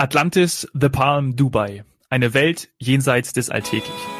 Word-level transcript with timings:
Atlantis, 0.00 0.66
The 0.72 0.88
Palm, 0.88 1.36
Dubai. 1.36 1.84
Eine 2.08 2.32
Welt 2.32 2.70
jenseits 2.78 3.34
des 3.34 3.50
Alltäglichen. 3.50 4.19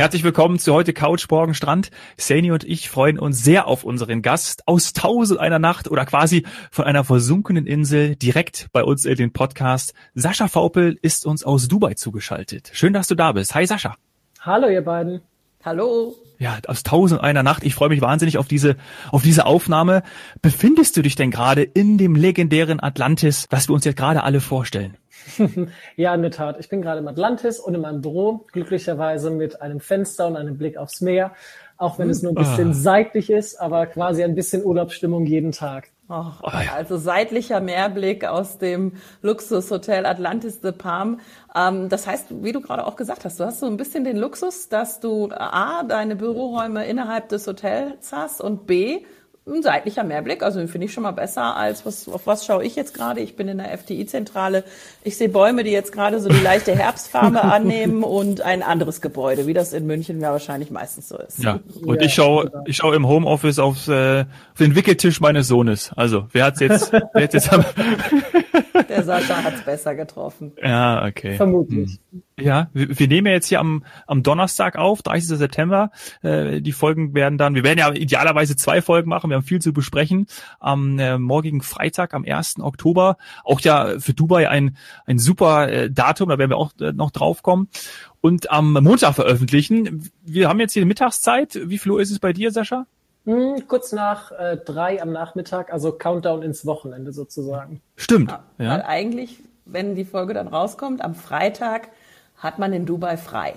Herzlich 0.00 0.24
willkommen 0.24 0.58
zu 0.58 0.72
heute 0.72 0.94
Couch 0.94 1.26
Morgen 1.30 1.52
Strand. 1.52 1.90
Sani 2.16 2.52
und 2.52 2.64
ich 2.64 2.88
freuen 2.88 3.18
uns 3.18 3.44
sehr 3.44 3.66
auf 3.66 3.84
unseren 3.84 4.22
Gast 4.22 4.66
aus 4.66 4.94
Tausend 4.94 5.38
einer 5.38 5.58
Nacht 5.58 5.90
oder 5.90 6.06
quasi 6.06 6.46
von 6.70 6.86
einer 6.86 7.04
versunkenen 7.04 7.66
Insel 7.66 8.16
direkt 8.16 8.68
bei 8.72 8.82
uns 8.82 9.04
in 9.04 9.16
den 9.16 9.34
Podcast. 9.34 9.92
Sascha 10.14 10.48
Vaupel 10.50 10.98
ist 11.02 11.26
uns 11.26 11.44
aus 11.44 11.68
Dubai 11.68 11.92
zugeschaltet. 11.92 12.70
Schön, 12.72 12.94
dass 12.94 13.08
du 13.08 13.14
da 13.14 13.32
bist. 13.32 13.54
Hi 13.54 13.66
Sascha. 13.66 13.94
Hallo 14.40 14.70
ihr 14.70 14.80
beiden. 14.80 15.20
Hallo. 15.66 16.14
Ja, 16.40 16.58
aus 16.66 16.82
Tausend 16.82 17.20
einer 17.20 17.42
Nacht. 17.42 17.64
Ich 17.64 17.74
freue 17.74 17.90
mich 17.90 18.00
wahnsinnig 18.00 18.38
auf 18.38 18.48
diese, 18.48 18.76
auf 19.12 19.22
diese 19.22 19.44
Aufnahme. 19.44 20.02
Befindest 20.40 20.96
du 20.96 21.02
dich 21.02 21.14
denn 21.14 21.30
gerade 21.30 21.62
in 21.62 21.98
dem 21.98 22.16
legendären 22.16 22.82
Atlantis, 22.82 23.46
das 23.50 23.68
wir 23.68 23.74
uns 23.74 23.84
jetzt 23.84 23.98
gerade 23.98 24.24
alle 24.24 24.40
vorstellen? 24.40 24.96
ja, 25.96 26.14
in 26.14 26.22
der 26.22 26.30
Tat. 26.30 26.58
Ich 26.58 26.70
bin 26.70 26.80
gerade 26.80 27.00
im 27.00 27.08
Atlantis 27.08 27.60
und 27.60 27.74
in 27.74 27.82
meinem 27.82 28.00
Büro, 28.00 28.46
glücklicherweise 28.52 29.30
mit 29.30 29.60
einem 29.60 29.80
Fenster 29.80 30.28
und 30.28 30.36
einem 30.36 30.56
Blick 30.56 30.78
aufs 30.78 31.02
Meer. 31.02 31.34
Auch 31.76 31.98
wenn 31.98 32.08
es 32.08 32.22
nur 32.22 32.32
ein 32.32 32.36
bisschen 32.36 32.70
ah. 32.70 32.74
seitlich 32.74 33.28
ist, 33.28 33.60
aber 33.60 33.84
quasi 33.84 34.24
ein 34.24 34.34
bisschen 34.34 34.64
Urlaubsstimmung 34.64 35.26
jeden 35.26 35.52
Tag. 35.52 35.90
Oh, 36.12 36.32
also 36.42 36.96
seitlicher 36.96 37.60
Mehrblick 37.60 38.24
aus 38.24 38.58
dem 38.58 38.94
Luxushotel 39.22 40.06
Atlantis 40.06 40.60
de 40.60 40.72
Palm. 40.72 41.20
Ähm, 41.54 41.88
das 41.88 42.08
heißt, 42.08 42.42
wie 42.42 42.50
du 42.50 42.60
gerade 42.60 42.84
auch 42.84 42.96
gesagt 42.96 43.24
hast, 43.24 43.38
du 43.38 43.44
hast 43.44 43.60
so 43.60 43.66
ein 43.66 43.76
bisschen 43.76 44.02
den 44.02 44.16
Luxus, 44.16 44.68
dass 44.68 44.98
du 44.98 45.30
A, 45.30 45.84
deine 45.84 46.16
Büroräume 46.16 46.84
innerhalb 46.84 47.28
des 47.28 47.46
Hotels 47.46 48.12
hast 48.12 48.40
und 48.40 48.66
B, 48.66 49.04
ein 49.46 49.62
seitlicher 49.62 50.04
Mehrblick, 50.04 50.42
also 50.42 50.58
den 50.58 50.68
finde 50.68 50.86
ich 50.86 50.92
schon 50.92 51.02
mal 51.02 51.12
besser 51.12 51.56
als 51.56 51.86
was, 51.86 52.08
auf 52.08 52.26
was 52.26 52.44
schaue 52.44 52.62
ich 52.62 52.76
jetzt 52.76 52.94
gerade? 52.94 53.20
Ich 53.20 53.36
bin 53.36 53.48
in 53.48 53.58
der 53.58 53.72
FDI-Zentrale. 53.72 54.64
Ich 55.02 55.16
sehe 55.16 55.28
Bäume, 55.28 55.64
die 55.64 55.70
jetzt 55.70 55.92
gerade 55.92 56.20
so 56.20 56.28
die 56.28 56.42
leichte 56.42 56.76
Herbstfarbe 56.76 57.42
annehmen 57.42 58.02
und 58.02 58.42
ein 58.42 58.62
anderes 58.62 59.00
Gebäude, 59.00 59.46
wie 59.46 59.54
das 59.54 59.72
in 59.72 59.86
München 59.86 60.20
ja 60.20 60.30
wahrscheinlich 60.32 60.70
meistens 60.70 61.08
so 61.08 61.16
ist. 61.16 61.42
Ja, 61.42 61.58
und 61.82 62.00
ja, 62.00 62.06
ich 62.06 62.14
schaue, 62.14 62.52
ich 62.66 62.76
schaue 62.76 62.94
im 62.94 63.08
Homeoffice 63.08 63.58
auf, 63.58 63.88
äh, 63.88 64.20
auf 64.20 64.58
den 64.58 64.76
Wickeltisch 64.76 65.20
meines 65.20 65.48
Sohnes. 65.48 65.92
Also, 65.96 66.26
wer 66.32 66.44
hat's 66.44 66.60
jetzt, 66.60 66.92
wer 67.14 67.22
hat's 67.22 67.34
jetzt 67.34 67.50
Der 68.88 69.02
Sascha 69.02 69.42
hat's 69.42 69.62
besser 69.62 69.94
getroffen. 69.94 70.52
Ja, 70.62 71.06
okay. 71.06 71.36
Vermutlich. 71.36 71.98
Hm. 72.10 72.22
Ja, 72.40 72.70
wir, 72.72 72.98
wir 72.98 73.08
nehmen 73.08 73.26
ja 73.26 73.34
jetzt 73.34 73.46
hier 73.46 73.60
am, 73.60 73.84
am 74.06 74.22
Donnerstag 74.22 74.76
auf, 74.76 75.02
30. 75.02 75.38
September. 75.38 75.90
Äh, 76.22 76.60
die 76.60 76.72
Folgen 76.72 77.14
werden 77.14 77.38
dann, 77.38 77.54
wir 77.54 77.64
werden 77.64 77.78
ja 77.78 77.92
idealerweise 77.92 78.56
zwei 78.56 78.82
Folgen 78.82 79.08
machen, 79.08 79.29
wir 79.30 79.36
haben 79.36 79.44
viel 79.44 79.60
zu 79.60 79.72
besprechen. 79.72 80.26
Am 80.58 80.98
äh, 80.98 81.18
morgigen 81.18 81.62
Freitag, 81.62 82.14
am 82.14 82.24
1. 82.24 82.60
Oktober, 82.60 83.16
auch 83.44 83.60
ja 83.60 83.98
für 83.98 84.14
Dubai 84.14 84.48
ein, 84.48 84.76
ein 85.06 85.18
super 85.18 85.68
äh, 85.68 85.90
Datum, 85.90 86.28
da 86.28 86.38
werden 86.38 86.50
wir 86.50 86.58
auch 86.58 86.72
äh, 86.80 86.92
noch 86.92 87.10
drauf 87.10 87.42
kommen. 87.42 87.68
Und 88.20 88.50
am 88.50 88.72
Montag 88.72 89.14
veröffentlichen. 89.14 90.10
Wir 90.22 90.48
haben 90.48 90.60
jetzt 90.60 90.74
hier 90.74 90.84
Mittagszeit. 90.84 91.58
Wie 91.64 91.78
viel 91.78 91.92
Uhr 91.92 92.00
ist 92.00 92.10
es 92.10 92.18
bei 92.18 92.32
dir, 92.32 92.50
Sascha? 92.50 92.86
Hm, 93.24 93.66
kurz 93.68 93.92
nach 93.92 94.32
äh, 94.32 94.56
drei 94.56 95.00
am 95.00 95.12
Nachmittag, 95.12 95.72
also 95.72 95.92
Countdown 95.92 96.42
ins 96.42 96.64
Wochenende 96.66 97.12
sozusagen. 97.12 97.80
Stimmt. 97.96 98.30
Ja, 98.58 98.64
ja. 98.64 98.84
eigentlich, 98.84 99.38
wenn 99.64 99.94
die 99.94 100.04
Folge 100.04 100.34
dann 100.34 100.48
rauskommt, 100.48 101.02
am 101.02 101.14
Freitag 101.14 101.88
hat 102.36 102.58
man 102.58 102.72
in 102.72 102.86
Dubai 102.86 103.16
frei. 103.16 103.54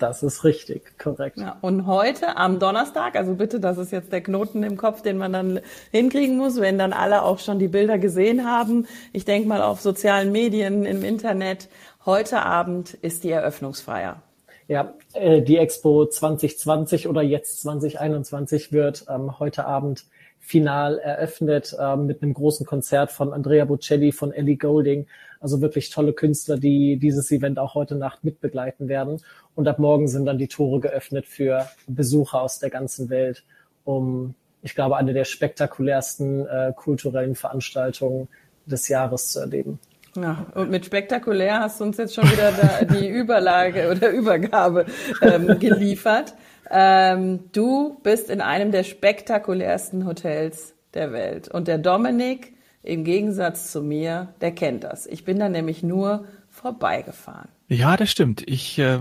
Das 0.00 0.22
ist 0.22 0.44
richtig, 0.44 0.98
korrekt. 0.98 1.36
Ja, 1.36 1.58
und 1.60 1.86
heute 1.86 2.38
am 2.38 2.58
Donnerstag, 2.58 3.16
also 3.16 3.34
bitte, 3.34 3.60
das 3.60 3.76
ist 3.76 3.92
jetzt 3.92 4.10
der 4.10 4.22
Knoten 4.22 4.62
im 4.62 4.78
Kopf, 4.78 5.02
den 5.02 5.18
man 5.18 5.34
dann 5.34 5.60
hinkriegen 5.90 6.38
muss, 6.38 6.58
wenn 6.58 6.78
dann 6.78 6.94
alle 6.94 7.22
auch 7.22 7.38
schon 7.38 7.58
die 7.58 7.68
Bilder 7.68 7.98
gesehen 7.98 8.46
haben. 8.46 8.86
Ich 9.12 9.26
denke 9.26 9.46
mal 9.46 9.60
auf 9.60 9.82
sozialen 9.82 10.32
Medien, 10.32 10.86
im 10.86 11.04
Internet. 11.04 11.68
Heute 12.06 12.40
Abend 12.40 12.94
ist 12.94 13.24
die 13.24 13.30
Eröffnungsfeier. 13.30 14.22
Ja, 14.68 14.94
äh, 15.12 15.42
die 15.42 15.58
Expo 15.58 16.06
2020 16.06 17.06
oder 17.06 17.20
jetzt 17.20 17.60
2021 17.60 18.72
wird 18.72 19.04
ähm, 19.10 19.38
heute 19.38 19.66
Abend 19.66 20.06
final 20.40 20.98
eröffnet 20.98 21.76
äh, 21.78 21.96
mit 21.96 22.22
einem 22.22 22.34
großen 22.34 22.66
Konzert 22.66 23.12
von 23.12 23.32
Andrea 23.32 23.64
Bocelli, 23.66 24.10
von 24.10 24.32
Ellie 24.32 24.56
Golding. 24.56 25.06
Also 25.38 25.60
wirklich 25.60 25.90
tolle 25.90 26.12
Künstler, 26.12 26.58
die 26.58 26.96
dieses 26.96 27.30
Event 27.30 27.58
auch 27.58 27.74
heute 27.74 27.94
Nacht 27.94 28.24
mitbegleiten 28.24 28.88
werden. 28.88 29.20
Und 29.54 29.68
ab 29.68 29.78
morgen 29.78 30.08
sind 30.08 30.26
dann 30.26 30.38
die 30.38 30.48
Tore 30.48 30.80
geöffnet 30.80 31.26
für 31.26 31.68
Besucher 31.86 32.42
aus 32.42 32.58
der 32.58 32.70
ganzen 32.70 33.10
Welt, 33.10 33.44
um, 33.84 34.34
ich 34.62 34.74
glaube, 34.74 34.96
eine 34.96 35.14
der 35.14 35.24
spektakulärsten 35.24 36.46
äh, 36.46 36.72
kulturellen 36.74 37.34
Veranstaltungen 37.34 38.28
des 38.66 38.88
Jahres 38.88 39.28
zu 39.28 39.40
erleben. 39.40 39.78
Ja, 40.16 40.46
und 40.54 40.70
mit 40.70 40.84
spektakulär 40.84 41.60
hast 41.60 41.80
du 41.80 41.84
uns 41.84 41.96
jetzt 41.96 42.14
schon 42.14 42.24
wieder 42.24 42.52
die 42.84 43.08
Überlage 43.08 43.90
oder 43.90 44.10
Übergabe 44.10 44.86
ähm, 45.22 45.58
geliefert. 45.58 46.34
Ähm, 46.70 47.50
du 47.52 47.98
bist 48.02 48.30
in 48.30 48.40
einem 48.40 48.70
der 48.70 48.84
spektakulärsten 48.84 50.06
Hotels 50.06 50.74
der 50.94 51.12
Welt. 51.12 51.48
Und 51.48 51.68
der 51.68 51.78
Dominik, 51.78 52.54
im 52.82 53.04
Gegensatz 53.04 53.72
zu 53.72 53.82
mir, 53.82 54.34
der 54.40 54.52
kennt 54.52 54.84
das. 54.84 55.06
Ich 55.06 55.24
bin 55.24 55.38
da 55.38 55.48
nämlich 55.48 55.82
nur 55.82 56.24
vorbeigefahren. 56.48 57.48
Ja, 57.68 57.96
das 57.96 58.10
stimmt. 58.10 58.42
Ich, 58.46 58.78
äh, 58.80 58.98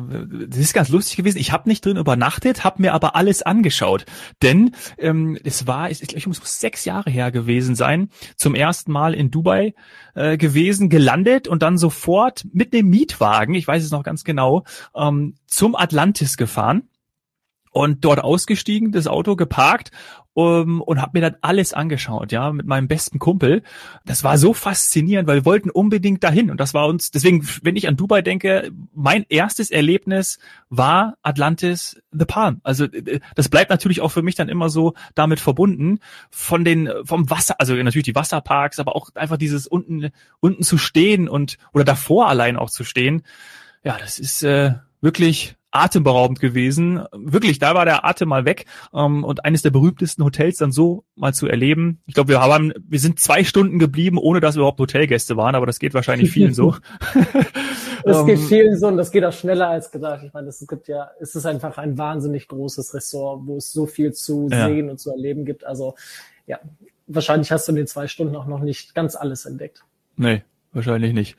das 0.48 0.60
ist 0.60 0.74
ganz 0.74 0.90
lustig 0.90 1.18
gewesen. 1.18 1.40
Ich 1.40 1.52
habe 1.52 1.68
nicht 1.68 1.84
drin 1.84 1.98
übernachtet, 1.98 2.64
habe 2.64 2.84
mir 2.84 2.94
aber 2.94 3.16
alles 3.16 3.42
angeschaut, 3.42 4.06
denn 4.44 4.76
ähm, 5.00 5.40
es 5.44 5.66
war, 5.66 5.90
ich, 5.90 6.16
ich 6.16 6.28
muss 6.28 6.40
sechs 6.44 6.86
Jahre 6.86 7.10
her 7.10 7.32
gewesen 7.32 7.74
sein, 7.74 8.10
zum 8.36 8.54
ersten 8.54 8.92
Mal 8.92 9.16
in 9.16 9.32
Dubai 9.32 9.74
äh, 10.14 10.38
gewesen, 10.38 10.90
gelandet 10.90 11.48
und 11.48 11.64
dann 11.64 11.80
sofort 11.80 12.46
mit 12.52 12.72
dem 12.72 12.90
Mietwagen, 12.90 13.56
ich 13.56 13.68
weiß 13.68 13.84
es 13.84 13.90
noch 13.90 14.04
ganz 14.04 14.24
genau, 14.24 14.66
ähm, 14.96 15.34
zum 15.48 15.76
Atlantis 15.76 16.38
gefahren 16.38 16.84
und 17.72 18.04
dort 18.06 18.20
ausgestiegen, 18.20 18.92
das 18.92 19.08
Auto 19.08 19.36
geparkt 19.36 19.92
um, 20.34 20.82
und 20.82 21.02
habe 21.02 21.12
mir 21.14 21.22
dann 21.22 21.36
alles 21.42 21.74
angeschaut, 21.74 22.32
ja, 22.32 22.54
mit 22.54 22.66
meinem 22.66 22.88
besten 22.88 23.20
Kumpel. 23.20 23.62
Das 24.06 24.24
war 24.24 24.38
so 24.38 24.54
faszinierend, 24.54 25.28
weil 25.28 25.38
wir 25.38 25.46
wollten 25.46 25.70
unbedingt 25.70 26.24
dahin 26.24 26.50
und 26.50 26.60
das 26.60 26.74
war 26.74 26.88
uns, 26.88 27.12
deswegen, 27.12 27.46
wenn 27.62 27.76
ich 27.76 27.88
an 27.88 27.98
Dubai 27.98 28.22
denke, 28.22 28.72
mein 28.94 29.26
erstes 29.28 29.70
Erlebnis 29.70 30.40
war 30.70 31.16
Atlantis 31.24 32.02
The 32.12 32.26
Palm. 32.26 32.62
Also 32.64 32.88
das 33.36 33.50
bleibt 33.50 33.70
natürlich 33.70 34.02
auch 34.02 34.10
für 34.10 34.22
mich 34.22 34.36
dann 34.36 34.50
immer 34.50 34.70
so 34.70 34.94
damit 35.14 35.40
verbunden 35.40 36.00
von 36.30 36.64
den 36.64 36.90
vom 37.04 37.30
Wasser, 37.30 37.56
also 37.60 37.76
natürlich 37.76 38.06
die 38.06 38.16
Wasserparks, 38.16 38.80
aber 38.80 38.96
auch 38.96 39.10
einfach 39.16 39.38
dieses 39.38 39.68
unten 39.68 40.10
unten 40.40 40.64
zu 40.64 40.78
stehen 40.78 41.28
und 41.28 41.58
oder 41.74 41.84
davor 41.84 42.30
allein 42.30 42.56
auch 42.56 42.70
zu 42.70 42.84
stehen. 42.84 43.24
Ja, 43.84 43.98
das 43.98 44.20
ist 44.20 44.44
äh, 44.44 44.76
wirklich 45.02 45.56
atemberaubend 45.72 46.40
gewesen. 46.40 47.04
Wirklich, 47.12 47.60
da 47.60 47.76
war 47.76 47.86
der 47.86 48.06
Atem 48.06 48.30
mal 48.30 48.46
weg 48.46 48.66
ähm, 48.94 49.24
und 49.24 49.46
eines 49.46 49.62
der 49.62 49.70
berühmtesten 49.70 50.24
Hotels 50.24 50.58
dann 50.58 50.72
so 50.72 51.04
mal 51.16 51.34
zu 51.34 51.48
erleben. 51.48 52.02
Ich 52.08 52.16
glaube, 52.16 52.30
wir 52.30 52.42
haben, 52.42 52.74
wir 52.88 53.00
sind 53.00 53.20
zwei 53.20 53.44
Stunden 53.44 53.80
geblieben, 53.80 54.18
ohne 54.18 54.40
dass 54.40 54.56
wir 54.56 54.62
überhaupt 54.62 54.80
Hotelgäste 54.80 55.38
waren, 55.38 55.56
aber 55.56 55.66
das 55.66 55.80
geht 55.80 55.94
wahrscheinlich 55.94 56.32
vielen 56.32 56.54
so. 56.54 56.76
das 58.04 58.26
geht 58.26 58.40
ähm, 58.40 58.48
vielen 58.48 58.78
so 58.78 58.88
und 58.88 58.98
das 58.98 59.12
geht 59.12 59.24
auch 59.24 59.34
schneller 59.34 59.70
als 59.70 59.92
gedacht. 59.92 60.24
Ich 60.26 60.34
meine, 60.34 60.48
es 60.48 60.66
gibt 60.68 60.88
ja, 60.88 61.12
es 61.20 61.36
ist 61.36 61.46
einfach 61.46 61.78
ein 61.78 61.98
wahnsinnig 61.98 62.48
großes 62.48 62.94
Ressort, 62.94 63.42
wo 63.46 63.58
es 63.58 63.72
so 63.72 63.86
viel 63.86 64.14
zu 64.14 64.48
ja. 64.52 64.68
sehen 64.68 64.90
und 64.90 65.00
zu 65.00 65.12
erleben 65.12 65.46
gibt. 65.46 65.66
Also 65.66 65.96
ja, 66.48 66.60
wahrscheinlich 67.08 67.52
hast 67.52 67.68
du 67.68 67.74
in 67.74 67.78
den 67.78 67.88
zwei 67.88 68.08
Stunden 68.08 68.36
auch 68.36 68.48
noch 68.48 68.62
nicht 68.62 68.96
ganz 68.96 69.16
alles 69.16 69.46
entdeckt. 69.46 69.84
Nee, 70.16 70.44
Wahrscheinlich 70.72 71.14
nicht. 71.14 71.36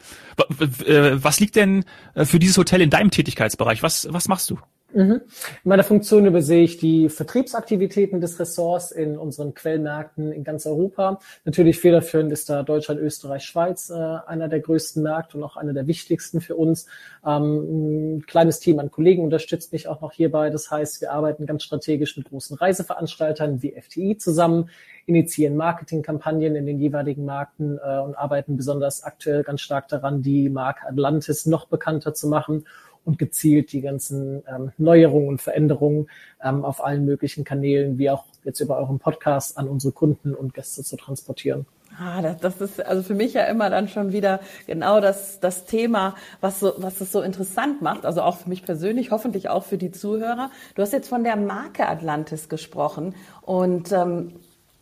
Äh, 0.87 1.23
was 1.23 1.39
liegt 1.39 1.57
denn 1.57 1.85
äh, 2.15 2.25
für 2.25 2.39
dieses 2.39 2.59
Hotel 2.59 2.81
in 2.81 2.91
deinem 2.91 3.11
Tätigkeitsbereich? 3.11 3.83
Was, 3.83 4.09
was 4.11 4.27
machst 4.29 4.51
du? 4.51 4.59
Mhm. 4.93 5.23
In 5.65 5.69
meiner 5.69 5.85
Funktion 5.85 6.27
übersehe 6.27 6.63
ich 6.63 6.77
die 6.77 7.09
Vertriebsaktivitäten 7.09 8.21
des 8.21 8.41
Ressorts 8.41 8.91
in 8.91 9.17
unseren 9.17 9.55
Quellmärkten 9.55 10.33
in 10.33 10.45
ganz 10.45 10.67
Europa. 10.67 11.21
Natürlich 11.45 11.79
federführend 11.79 12.33
ist 12.33 12.51
da 12.51 12.63
Deutschland, 12.63 13.01
Österreich, 13.01 13.45
Schweiz 13.45 13.91
äh, 13.91 13.95
einer 13.95 14.49
der 14.49 14.61
größten 14.61 15.03
Märkte 15.03 15.37
und 15.37 15.45
auch 15.45 15.57
einer 15.57 15.73
der 15.73 15.87
wichtigsten 15.87 16.41
für 16.41 16.57
uns. 16.57 16.87
Ähm, 17.25 18.17
ein 18.17 18.27
kleines 18.27 18.61
Team 18.61 18.79
an 18.81 18.91
Kollegen 18.91 19.23
unterstützt 19.23 19.73
mich 19.73 19.87
auch 19.87 20.01
noch 20.01 20.13
hierbei. 20.13 20.51
Das 20.51 20.71
heißt, 20.71 21.01
wir 21.01 21.13
arbeiten 21.13 21.47
ganz 21.47 21.63
strategisch 21.63 22.17
mit 22.17 22.29
großen 22.29 22.57
Reiseveranstaltern 22.57 23.63
wie 23.63 23.75
FTI 23.81 24.17
zusammen, 24.17 24.71
initiieren 25.07 25.57
Marketingkampagnen 25.57 26.57
in 26.57 26.67
den 26.67 26.79
jeweiligen 26.79 27.25
Märkten 27.25 27.79
äh, 27.79 27.99
und 27.99 28.17
arbeiten 28.17 28.57
besonders 28.57 29.03
aktuell 29.05 29.45
ganz 29.45 29.61
stark 29.61 29.89
daran, 29.89 30.23
die 30.23 30.49
Marke 30.49 30.87
Atlantis 30.87 31.47
noch 31.47 31.67
bekannter 31.67 32.15
zu 32.15 32.29
machen 32.29 32.65
und 33.05 33.19
gezielt 33.19 33.73
die 33.73 33.81
ganzen 33.81 34.43
ähm, 34.49 34.73
Neuerungen 34.79 35.29
und 35.29 35.43
Veränderungen 35.43 36.09
ähm, 36.43 36.65
auf 36.65 36.85
allen 36.85 37.05
möglichen 37.05 37.45
Kanälen, 37.45 37.99
wie 37.99 38.11
auch 38.11 38.25
jetzt 38.45 38.61
über 38.61 38.79
euren 38.79 38.99
Podcast 38.99 39.59
an 39.59 39.69
unsere 39.69 39.93
Kunden 39.93 40.35
und 40.35 40.55
Gäste 40.55 40.83
zu 40.83 40.97
transportieren. 40.97 41.67
Ah, 41.99 42.23
das, 42.23 42.39
das 42.39 42.61
ist 42.61 42.87
also 42.87 43.03
für 43.03 43.15
mich 43.15 43.35
ja 43.35 43.45
immer 43.45 43.69
dann 43.69 43.89
schon 43.89 44.13
wieder 44.13 44.41
genau 44.67 45.01
das, 45.01 45.41
das 45.41 45.65
Thema, 45.65 46.15
was 46.41 46.61
so, 46.61 46.75
was 46.79 47.01
es 47.01 47.11
so 47.13 47.21
interessant 47.21 47.83
macht. 47.83 48.07
Also 48.07 48.23
auch 48.23 48.39
für 48.39 48.49
mich 48.49 48.65
persönlich, 48.65 49.11
hoffentlich 49.11 49.49
auch 49.49 49.65
für 49.65 49.77
die 49.77 49.91
Zuhörer. 49.91 50.51
Du 50.77 50.83
hast 50.83 50.93
jetzt 50.93 51.09
von 51.09 51.25
der 51.25 51.37
Marke 51.37 51.89
Atlantis 51.89 52.49
gesprochen 52.49 53.15
und 53.43 53.93
ähm, 53.93 54.33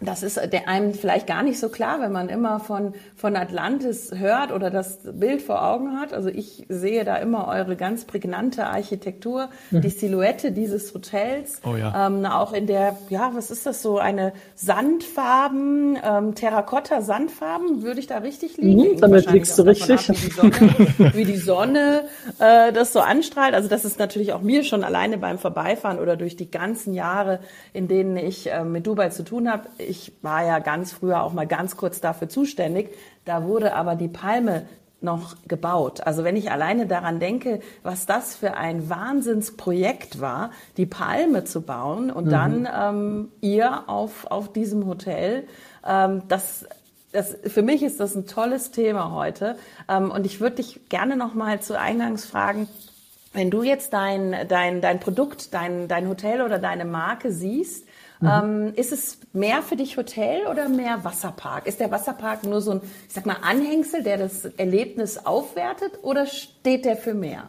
das 0.01 0.23
ist 0.23 0.37
der 0.37 0.69
einem 0.69 0.95
vielleicht 0.95 1.27
gar 1.27 1.43
nicht 1.43 1.59
so 1.59 1.71
klar, 1.71 2.01
wenn 2.01 2.13
man 2.13 2.29
immer 2.29 2.61
von, 2.61 2.95
von 3.17 3.35
Atlantis 3.35 4.13
hört 4.15 4.53
oder 4.53 4.71
das 4.71 5.01
Bild 5.03 5.43
vor 5.43 5.65
Augen 5.65 5.99
hat. 5.99 6.13
Also 6.13 6.29
ich 6.29 6.67
sehe 6.69 7.05
da 7.05 7.17
immer 7.17 7.49
eure 7.49 7.75
ganz 7.75 8.05
prägnante 8.05 8.67
Architektur, 8.67 9.49
mhm. 9.73 9.81
die 9.81 9.91
Silhouette 9.91 10.53
dieses 10.53 10.95
Hotels. 10.95 11.61
Oh 11.67 11.75
ja. 11.75 12.07
Ähm, 12.07 12.25
auch 12.27 12.53
in 12.53 12.69
der, 12.69 12.97
ja, 13.11 13.33
was 13.35 13.51
ist 13.51 13.67
das 13.67 13.83
so, 13.83 13.99
eine 13.99 14.35
Sandfarben, 14.55 15.99
ähm, 16.05 16.35
Terrakotta-Sandfarben, 16.37 17.83
würde 17.83 17.99
ich 17.99 18.07
da 18.07 18.19
richtig 18.19 18.57
liegen? 18.57 18.93
Mhm, 18.93 19.01
damit 19.01 19.29
liegst 19.33 19.59
du 19.59 19.63
richtig. 19.63 20.11
Ab, 20.11 20.15
wie 20.15 20.15
die 20.15 20.31
Sonne, 20.31 21.13
wie 21.15 21.25
die 21.25 21.37
Sonne 21.37 22.05
äh, 22.39 22.73
das 22.73 22.93
so 22.93 23.01
anstrahlt. 23.01 23.55
Also 23.55 23.69
das 23.69 23.85
ist 23.85 23.99
natürlich 23.99 24.33
auch 24.33 24.43
mir 24.43 24.63
schon 24.63 24.85
alleine 24.85 25.19
beim 25.19 25.39
Vorbeifahren 25.39 25.99
oder 25.99 26.17
durch 26.17 26.37
die 26.37 26.49
ganzen 26.49 26.95
Jahre, 26.95 27.41
in 27.73 27.89
denen 27.89 28.17
ich 28.17 28.49
äh, 28.49 28.63
mit 28.63 28.87
Dubai 28.87 29.09
zu 29.09 29.25
tun 29.25 29.51
habe, 29.51 29.65
ich 29.89 30.13
war 30.23 30.45
ja 30.45 30.59
ganz 30.59 30.93
früher 30.93 31.23
auch 31.23 31.33
mal 31.33 31.47
ganz 31.47 31.77
kurz 31.77 32.01
dafür 32.01 32.29
zuständig. 32.29 32.91
Da 33.25 33.45
wurde 33.45 33.75
aber 33.75 33.95
die 33.95 34.09
Palme 34.09 34.67
noch 35.01 35.37
gebaut. 35.47 36.01
Also 36.01 36.25
wenn 36.25 36.37
ich 36.37 36.51
alleine 36.51 36.87
daran 36.87 37.21
denke, 37.21 37.61
was 37.83 38.07
das 38.07 38.35
für 38.35 38.55
ein 38.55 38.91
Wahnsinnsprojekt 38.91 40.21
war, 40.21 40.51
die 40.77 40.87
Palme 40.87 41.45
zu 41.45 41.63
bauen 41.63 42.11
und 42.11 42.27
mhm. 42.27 42.31
dann 42.31 42.69
ähm, 42.81 43.29
ihr 43.41 43.89
auf, 43.89 44.27
auf 44.27 44.53
diesem 44.53 44.87
Hotel, 44.87 45.47
ähm, 45.87 46.23
das, 46.27 46.67
das, 47.13 47.37
für 47.45 47.63
mich 47.63 47.83
ist 47.83 48.01
das 48.01 48.17
ein 48.17 48.27
tolles 48.27 48.73
Thema 48.73 49.13
heute. 49.13 49.57
Ähm, 49.89 50.11
und 50.11 50.27
ich 50.27 50.41
würde 50.41 50.57
dich 50.57 50.89
gerne 50.89 51.17
noch 51.17 51.35
mal 51.35 51.61
zu 51.61 51.79
Eingangs 51.79 52.27
fragen, 52.27 52.69
wenn 53.33 53.51
du 53.51 53.63
jetzt 53.63 53.93
dein, 53.93 54.35
dein, 54.49 54.81
dein 54.81 54.99
Produkt, 54.99 55.55
dein, 55.55 55.87
dein 55.87 56.09
Hotel 56.09 56.43
oder 56.43 56.59
deine 56.59 56.85
Marke 56.85 57.31
siehst, 57.31 57.87
Mhm. 58.21 58.29
Ähm, 58.29 58.73
ist 58.75 58.93
es 58.93 59.19
mehr 59.33 59.63
für 59.63 59.77
dich 59.77 59.97
Hotel 59.97 60.47
oder 60.47 60.69
mehr 60.69 61.05
Wasserpark? 61.05 61.67
Ist 61.67 61.81
der 61.81 61.91
Wasserpark 61.91 62.45
nur 62.45 62.61
so 62.61 62.73
ein, 62.73 62.81
ich 63.07 63.15
sag 63.15 63.27
mal, 63.27 63.37
Anhängsel, 63.43 64.03
der 64.03 64.19
das 64.19 64.45
Erlebnis 64.45 65.19
aufwertet 65.25 65.99
oder 66.03 66.27
steht 66.27 66.85
der 66.85 66.97
für 66.97 67.15
mehr? 67.15 67.49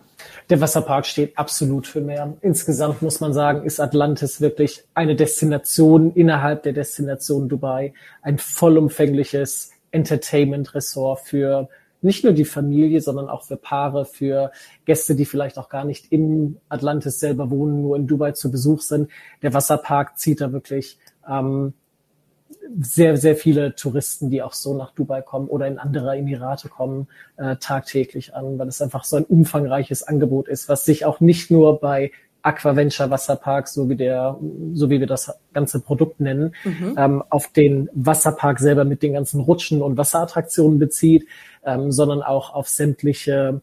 Der 0.49 0.61
Wasserpark 0.61 1.05
steht 1.05 1.37
absolut 1.37 1.87
für 1.87 2.01
mehr. 2.01 2.33
Insgesamt 2.41 3.01
muss 3.01 3.19
man 3.19 3.33
sagen, 3.33 3.65
ist 3.65 3.79
Atlantis 3.79 4.41
wirklich 4.41 4.83
eine 4.93 5.15
Destination 5.15 6.13
innerhalb 6.13 6.63
der 6.63 6.73
Destination 6.73 7.47
Dubai, 7.49 7.93
ein 8.21 8.37
vollumfängliches 8.37 9.71
Entertainment-Ressort 9.91 11.21
für 11.21 11.69
nicht 12.01 12.23
nur 12.23 12.33
die 12.33 12.45
Familie, 12.45 13.01
sondern 13.01 13.29
auch 13.29 13.43
für 13.43 13.57
Paare, 13.57 14.05
für 14.05 14.51
Gäste, 14.85 15.15
die 15.15 15.25
vielleicht 15.25 15.57
auch 15.57 15.69
gar 15.69 15.85
nicht 15.85 16.11
im 16.11 16.57
Atlantis 16.69 17.19
selber 17.19 17.49
wohnen, 17.49 17.81
nur 17.81 17.95
in 17.95 18.07
Dubai 18.07 18.31
zu 18.31 18.51
Besuch 18.51 18.81
sind. 18.81 19.09
Der 19.41 19.53
Wasserpark 19.53 20.17
zieht 20.17 20.41
da 20.41 20.51
wirklich 20.51 20.97
ähm, 21.27 21.73
sehr, 22.79 23.17
sehr 23.17 23.35
viele 23.35 23.75
Touristen, 23.75 24.29
die 24.29 24.41
auch 24.41 24.53
so 24.53 24.75
nach 24.77 24.91
Dubai 24.91 25.21
kommen 25.21 25.47
oder 25.47 25.67
in 25.67 25.79
andere 25.79 26.17
Emirate 26.17 26.69
kommen, 26.69 27.07
äh, 27.37 27.55
tagtäglich 27.57 28.35
an, 28.35 28.59
weil 28.59 28.67
es 28.67 28.81
einfach 28.81 29.03
so 29.03 29.17
ein 29.17 29.25
umfangreiches 29.25 30.03
Angebot 30.03 30.47
ist, 30.47 30.69
was 30.69 30.85
sich 30.85 31.05
auch 31.05 31.19
nicht 31.19 31.51
nur 31.51 31.79
bei 31.79 32.11
Aquaventure 32.49 33.09
Wasserpark, 33.09 33.67
so 33.67 33.89
wie 33.89 33.95
der, 33.95 34.37
so 34.73 34.89
wie 34.89 34.99
wir 34.99 35.07
das 35.07 35.31
ganze 35.53 35.79
Produkt 35.79 36.19
nennen, 36.19 36.55
mhm. 36.63 36.95
ähm, 36.97 37.23
auf 37.29 37.51
den 37.51 37.89
Wasserpark 37.93 38.59
selber 38.59 38.83
mit 38.83 39.03
den 39.03 39.13
ganzen 39.13 39.41
Rutschen 39.41 39.81
und 39.81 39.97
Wasserattraktionen 39.97 40.79
bezieht, 40.79 41.27
ähm, 41.63 41.91
sondern 41.91 42.21
auch 42.21 42.53
auf 42.53 42.67
sämtliche 42.67 43.61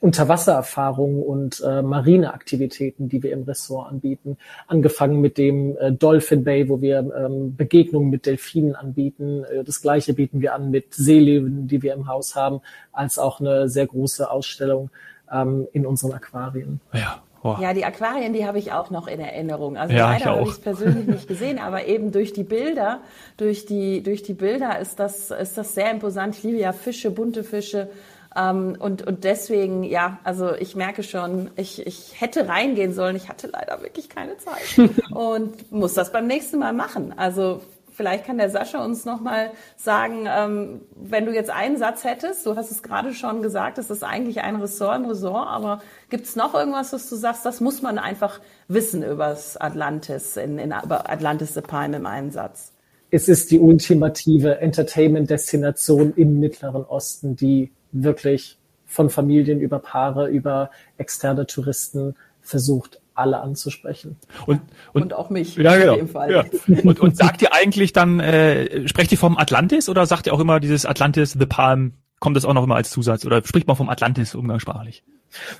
Unterwassererfahrungen 0.00 1.22
und 1.22 1.62
äh, 1.66 1.82
Marineaktivitäten, 1.82 3.08
die 3.08 3.22
wir 3.22 3.32
im 3.32 3.42
Ressort 3.42 3.90
anbieten. 3.90 4.38
Angefangen 4.66 5.20
mit 5.20 5.36
dem 5.36 5.76
äh, 5.76 5.92
Dolphin 5.92 6.44
Bay, 6.44 6.68
wo 6.68 6.80
wir 6.80 6.98
ähm, 6.98 7.56
Begegnungen 7.56 8.08
mit 8.08 8.26
Delfinen 8.26 8.76
anbieten. 8.76 9.44
Äh, 9.44 9.64
das 9.64 9.82
gleiche 9.82 10.14
bieten 10.14 10.40
wir 10.40 10.54
an 10.54 10.70
mit 10.70 10.94
Seelöwen, 10.94 11.66
die 11.66 11.82
wir 11.82 11.92
im 11.94 12.06
Haus 12.06 12.36
haben, 12.36 12.60
als 12.92 13.18
auch 13.18 13.40
eine 13.40 13.68
sehr 13.68 13.86
große 13.86 14.30
Ausstellung 14.30 14.90
ähm, 15.30 15.66
in 15.72 15.86
unseren 15.86 16.12
Aquarien. 16.12 16.80
Ja, 16.92 17.22
Boah. 17.44 17.58
Ja, 17.60 17.74
die 17.74 17.84
Aquarien, 17.84 18.32
die 18.32 18.46
habe 18.46 18.58
ich 18.58 18.72
auch 18.72 18.88
noch 18.88 19.06
in 19.06 19.20
Erinnerung. 19.20 19.76
Also 19.76 19.94
ja, 19.94 20.12
leider 20.12 20.30
habe 20.30 20.44
ich 20.44 20.48
es 20.48 20.60
persönlich 20.60 21.06
nicht 21.06 21.28
gesehen, 21.28 21.58
aber 21.58 21.84
eben 21.84 22.10
durch 22.10 22.32
die 22.32 22.42
Bilder, 22.42 23.00
durch 23.36 23.66
die, 23.66 24.02
durch 24.02 24.22
die 24.22 24.32
Bilder 24.32 24.78
ist 24.78 24.98
das, 24.98 25.30
ist 25.30 25.58
das 25.58 25.74
sehr 25.74 25.90
imposant. 25.90 26.36
Ich 26.36 26.42
liebe 26.42 26.56
ja 26.56 26.72
Fische, 26.72 27.10
bunte 27.10 27.44
Fische. 27.44 27.90
Ähm, 28.34 28.78
und, 28.78 29.06
und 29.06 29.24
deswegen, 29.24 29.84
ja, 29.84 30.20
also 30.24 30.54
ich 30.54 30.74
merke 30.74 31.02
schon, 31.02 31.50
ich, 31.56 31.86
ich 31.86 32.18
hätte 32.18 32.48
reingehen 32.48 32.94
sollen. 32.94 33.14
Ich 33.14 33.28
hatte 33.28 33.48
leider 33.48 33.82
wirklich 33.82 34.08
keine 34.08 34.38
Zeit 34.38 34.90
und 35.10 35.70
muss 35.70 35.92
das 35.92 36.12
beim 36.12 36.26
nächsten 36.26 36.58
Mal 36.58 36.72
machen. 36.72 37.12
Also 37.14 37.60
Vielleicht 37.94 38.26
kann 38.26 38.38
der 38.38 38.50
Sascha 38.50 38.84
uns 38.84 39.04
nochmal 39.04 39.52
sagen, 39.76 40.26
ähm, 40.28 40.80
wenn 40.96 41.26
du 41.26 41.32
jetzt 41.32 41.50
einen 41.50 41.76
Satz 41.76 42.02
hättest, 42.02 42.44
du 42.44 42.56
hast 42.56 42.72
es 42.72 42.82
gerade 42.82 43.14
schon 43.14 43.40
gesagt, 43.40 43.78
es 43.78 43.88
ist 43.88 44.02
eigentlich 44.02 44.40
ein 44.40 44.56
Ressort 44.56 44.96
im 44.96 45.04
Ressort, 45.06 45.46
aber 45.46 45.80
gibt 46.10 46.26
es 46.26 46.34
noch 46.34 46.54
irgendwas, 46.54 46.92
was 46.92 47.08
du 47.08 47.14
sagst, 47.14 47.46
das 47.46 47.60
muss 47.60 47.82
man 47.82 47.98
einfach 47.98 48.40
wissen 48.66 49.04
über 49.04 49.28
das 49.28 49.56
Atlantis, 49.56 50.36
in, 50.36 50.58
in, 50.58 50.74
über 50.84 51.08
Atlantis 51.08 51.54
the 51.54 51.60
Palm 51.60 51.94
im 51.94 52.06
Einsatz? 52.06 52.72
Es 53.12 53.28
ist 53.28 53.52
die 53.52 53.60
ultimative 53.60 54.58
Entertainment-Destination 54.58 56.14
im 56.16 56.40
Mittleren 56.40 56.84
Osten, 56.84 57.36
die 57.36 57.70
wirklich 57.92 58.58
von 58.86 59.08
Familien 59.08 59.60
über 59.60 59.78
Paare, 59.78 60.28
über 60.28 60.70
externe 60.98 61.46
Touristen 61.46 62.16
versucht 62.40 63.00
alle 63.14 63.40
anzusprechen. 63.40 64.16
Und, 64.46 64.60
und, 64.92 65.02
und 65.02 65.12
auch 65.14 65.30
mich 65.30 65.56
ja, 65.56 65.76
genau. 65.76 65.92
in 65.94 65.98
dem 66.00 66.08
Fall. 66.08 66.32
Ja. 66.32 66.44
Und, 66.82 67.00
und 67.00 67.16
sagt 67.16 67.42
ihr 67.42 67.52
eigentlich 67.52 67.92
dann, 67.92 68.20
äh, 68.20 68.88
sprecht 68.88 69.12
ihr 69.12 69.18
vom 69.18 69.36
Atlantis 69.38 69.88
oder 69.88 70.06
sagt 70.06 70.26
ihr 70.26 70.34
auch 70.34 70.40
immer 70.40 70.60
dieses 70.60 70.86
Atlantis, 70.86 71.32
The 71.32 71.46
Palm, 71.46 71.94
kommt 72.24 72.38
das 72.38 72.46
auch 72.46 72.54
noch 72.54 72.64
immer 72.64 72.76
als 72.76 72.88
Zusatz 72.88 73.26
oder 73.26 73.44
spricht 73.44 73.66
man 73.66 73.76
vom 73.76 73.90
Atlantis 73.90 74.34
umgangssprachlich? 74.34 75.04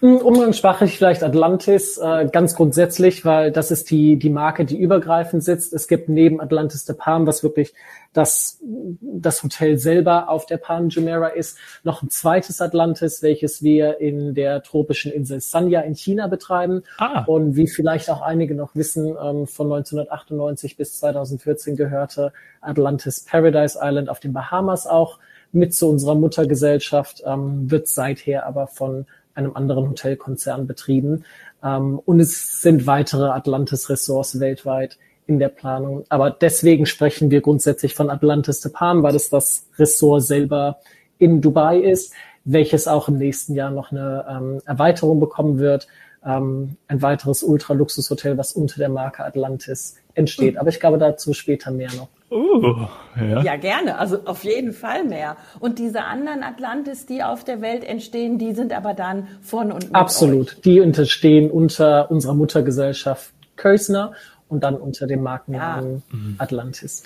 Hm, 0.00 0.16
umgangssprachlich 0.16 0.96
vielleicht 0.96 1.22
Atlantis, 1.22 1.98
äh, 1.98 2.26
ganz 2.32 2.54
grundsätzlich, 2.54 3.26
weil 3.26 3.52
das 3.52 3.70
ist 3.70 3.90
die, 3.90 4.18
die 4.18 4.30
Marke, 4.30 4.64
die 4.64 4.78
übergreifend 4.78 5.44
sitzt. 5.44 5.74
Es 5.74 5.88
gibt 5.88 6.08
neben 6.08 6.40
Atlantis 6.40 6.86
de 6.86 6.96
Palm, 6.96 7.26
was 7.26 7.42
wirklich 7.42 7.74
das, 8.14 8.62
das 8.62 9.42
Hotel 9.42 9.76
selber 9.76 10.30
auf 10.30 10.46
der 10.46 10.56
Palm 10.56 10.88
Jumeirah 10.88 11.28
ist, 11.28 11.58
noch 11.82 12.02
ein 12.02 12.08
zweites 12.08 12.62
Atlantis, 12.62 13.22
welches 13.22 13.62
wir 13.62 14.00
in 14.00 14.32
der 14.32 14.62
tropischen 14.62 15.12
Insel 15.12 15.42
Sanya 15.42 15.82
in 15.82 15.94
China 15.94 16.28
betreiben. 16.28 16.82
Ah. 16.96 17.24
Und 17.26 17.56
wie 17.56 17.68
vielleicht 17.68 18.08
auch 18.08 18.22
einige 18.22 18.54
noch 18.54 18.74
wissen, 18.74 19.08
ähm, 19.08 19.46
von 19.46 19.66
1998 19.66 20.78
bis 20.78 20.98
2014 20.98 21.76
gehörte 21.76 22.32
Atlantis 22.62 23.22
Paradise 23.22 23.78
Island 23.82 24.08
auf 24.08 24.20
den 24.20 24.32
Bahamas 24.32 24.86
auch 24.86 25.18
mit 25.54 25.74
zu 25.74 25.88
unserer 25.88 26.14
Muttergesellschaft, 26.14 27.22
ähm, 27.26 27.70
wird 27.70 27.88
seither 27.88 28.46
aber 28.46 28.66
von 28.66 29.06
einem 29.34 29.56
anderen 29.56 29.88
Hotelkonzern 29.88 30.66
betrieben. 30.66 31.24
Ähm, 31.62 31.98
und 32.04 32.20
es 32.20 32.62
sind 32.62 32.86
weitere 32.86 33.28
Atlantis-Ressorts 33.28 34.40
weltweit 34.40 34.98
in 35.26 35.38
der 35.38 35.48
Planung. 35.48 36.04
Aber 36.08 36.30
deswegen 36.30 36.86
sprechen 36.86 37.30
wir 37.30 37.40
grundsätzlich 37.40 37.94
von 37.94 38.10
Atlantis 38.10 38.60
de 38.60 38.70
Palm, 38.72 39.02
weil 39.02 39.14
es 39.14 39.30
das 39.30 39.66
Ressort 39.78 40.22
selber 40.22 40.78
in 41.18 41.40
Dubai 41.40 41.78
ist, 41.78 42.12
welches 42.44 42.86
auch 42.86 43.08
im 43.08 43.16
nächsten 43.16 43.54
Jahr 43.54 43.70
noch 43.70 43.90
eine 43.90 44.26
ähm, 44.28 44.60
Erweiterung 44.66 45.20
bekommen 45.20 45.58
wird. 45.58 45.88
Ähm, 46.26 46.76
ein 46.88 47.02
weiteres 47.02 47.42
Ultra-Luxus-Hotel, 47.42 48.38
was 48.38 48.52
unter 48.52 48.78
der 48.78 48.88
Marke 48.88 49.24
Atlantis 49.24 49.96
entsteht. 50.14 50.56
Aber 50.56 50.70
ich 50.70 50.80
glaube 50.80 50.98
dazu 50.98 51.34
später 51.34 51.70
mehr 51.70 51.90
noch. 51.94 52.08
Uh, 52.30 52.86
ja. 53.16 53.42
ja, 53.42 53.56
gerne. 53.56 53.98
Also 53.98 54.24
auf 54.24 54.42
jeden 54.42 54.72
Fall 54.72 55.04
mehr. 55.04 55.36
Und 55.60 55.78
diese 55.78 56.02
anderen 56.02 56.42
Atlantis, 56.42 57.06
die 57.06 57.22
auf 57.22 57.44
der 57.44 57.60
Welt 57.60 57.84
entstehen, 57.84 58.38
die 58.38 58.54
sind 58.54 58.72
aber 58.72 58.94
dann 58.94 59.28
von 59.40 59.70
und 59.70 59.84
mit 59.84 59.94
Absolut. 59.94 60.56
Euch. 60.56 60.60
Die 60.62 60.78
entstehen 60.78 61.50
unter 61.50 62.10
unserer 62.10 62.34
Muttergesellschaft 62.34 63.32
Kösner 63.56 64.12
und 64.48 64.64
dann 64.64 64.74
unter 64.74 65.06
dem 65.06 65.22
Markennamen 65.22 66.02
ja. 66.10 66.16
Mhm. 66.16 66.34
Atlantis. 66.38 67.02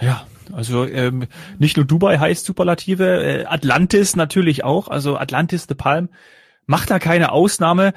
Ja, 0.00 0.26
also 0.52 0.84
ähm, 0.86 1.26
nicht 1.58 1.76
nur 1.76 1.86
Dubai 1.86 2.18
heißt 2.18 2.44
Superlative, 2.44 3.22
äh, 3.22 3.44
Atlantis 3.44 4.16
natürlich 4.16 4.64
auch. 4.64 4.88
Also 4.88 5.16
Atlantis 5.16 5.66
the 5.68 5.74
Palm 5.74 6.08
macht 6.66 6.90
da 6.90 6.98
keine 6.98 7.32
Ausnahme 7.32 7.92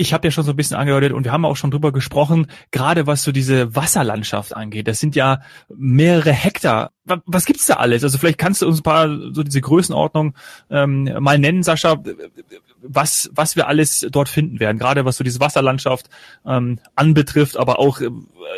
ich 0.00 0.14
habe 0.14 0.26
ja 0.26 0.30
schon 0.30 0.44
so 0.44 0.52
ein 0.52 0.56
bisschen 0.56 0.78
angehört 0.78 1.12
und 1.12 1.24
wir 1.24 1.32
haben 1.32 1.44
auch 1.44 1.56
schon 1.56 1.70
drüber 1.70 1.92
gesprochen, 1.92 2.46
gerade 2.70 3.06
was 3.06 3.22
so 3.22 3.32
diese 3.32 3.76
Wasserlandschaft 3.76 4.56
angeht. 4.56 4.88
Das 4.88 4.98
sind 4.98 5.14
ja 5.14 5.42
mehrere 5.68 6.32
Hektar. 6.32 6.92
Was 7.04 7.44
gibt's 7.44 7.66
da 7.66 7.74
alles? 7.74 8.02
Also 8.02 8.16
vielleicht 8.16 8.38
kannst 8.38 8.62
du 8.62 8.66
uns 8.66 8.80
ein 8.80 8.82
paar 8.82 9.08
so 9.08 9.42
diese 9.42 9.60
Größenordnung 9.60 10.34
ähm, 10.70 11.14
mal 11.20 11.38
nennen, 11.38 11.62
Sascha. 11.62 12.02
Was, 12.82 13.30
was 13.34 13.56
wir 13.56 13.68
alles 13.68 14.06
dort 14.10 14.28
finden 14.28 14.60
werden, 14.60 14.78
gerade 14.78 15.04
was 15.04 15.16
so 15.16 15.24
diese 15.24 15.40
Wasserlandschaft 15.40 16.08
ähm, 16.46 16.78
anbetrifft, 16.94 17.56
aber 17.56 17.78
auch, 17.78 18.00
äh, 18.00 18.08